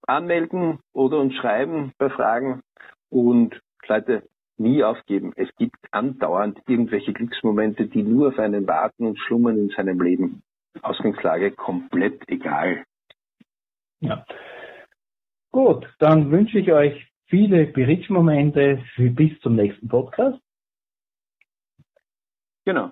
anmelden 0.08 0.80
oder 0.94 1.20
uns 1.20 1.36
schreiben 1.36 1.94
bei 1.98 2.10
Fragen 2.10 2.62
und 3.10 3.60
Leute, 3.88 4.24
nie 4.58 4.84
aufgeben. 4.84 5.34
Es 5.36 5.50
gibt 5.58 5.78
andauernd 5.92 6.60
irgendwelche 6.68 7.14
Glücksmomente, 7.14 7.88
die 7.88 8.04
nur 8.04 8.30
auf 8.30 8.40
einen 8.40 8.68
warten 8.68 9.08
und 9.08 9.20
schlummern 9.20 9.58
in 9.58 9.70
seinem 9.70 10.00
Leben. 10.02 10.44
Ausgangslage 10.82 11.52
komplett 11.52 12.28
egal. 12.28 12.86
Ja. 14.00 14.26
Gut, 15.52 15.88
dann 16.00 16.32
wünsche 16.32 16.60
ich 16.60 16.72
euch 16.72 17.08
viele 17.28 17.66
Berichtsmomente 17.68 18.84
bis 18.98 19.40
zum 19.42 19.56
nächsten 19.56 19.88
Podcast. 19.88 20.40
Genau. 22.66 22.92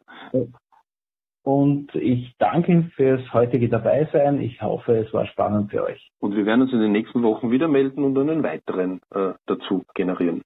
Und 1.44 1.96
ich 1.96 2.36
danke 2.38 2.92
fürs 2.96 3.34
heutige 3.34 3.68
Dabeisein. 3.68 4.39
Ich 4.39 4.62
hoffe, 4.62 4.98
es 4.98 5.14
war 5.14 5.26
spannend 5.26 5.72
für 5.72 5.84
euch. 5.84 6.12
Und 6.20 6.36
wir 6.36 6.46
werden 6.46 6.62
uns 6.62 6.74
in 6.74 6.80
den 6.80 6.92
nächsten 6.92 7.24
Wochen 7.24 7.50
wieder 7.50 7.68
melden 7.68 8.04
und 8.04 8.18
einen 8.18 8.44
weiteren 8.44 9.02
äh, 9.14 9.34
dazu 9.48 9.84
generieren. 9.96 10.44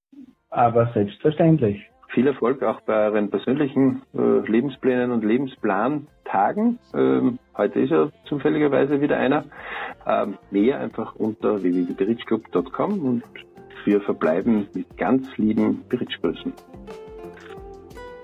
Aber 0.49 0.91
selbstverständlich. 0.93 1.81
Viel 2.13 2.27
Erfolg 2.27 2.63
auch 2.63 2.79
bei 2.81 3.07
euren 3.07 3.29
persönlichen 3.29 4.03
äh, 4.13 4.49
Lebensplänen 4.49 5.11
und 5.11 5.25
Lebensplantagen. 5.25 6.79
Ähm, 6.93 7.39
heute 7.57 7.79
ist 7.81 7.89
ja 7.89 8.09
zufälligerweise 8.25 9.01
wieder 9.01 9.17
einer. 9.17 9.43
Ähm, 10.07 10.37
mehr 10.49 10.79
einfach 10.79 11.15
unter 11.15 11.61
www.berichclub.com 11.61 13.05
und 13.05 13.23
wir 13.83 13.99
verbleiben 14.01 14.67
mit 14.73 14.97
ganz 14.97 15.27
lieben 15.37 15.83
Berichtgrüßen. 15.89 16.53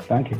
Danke. 0.07 0.37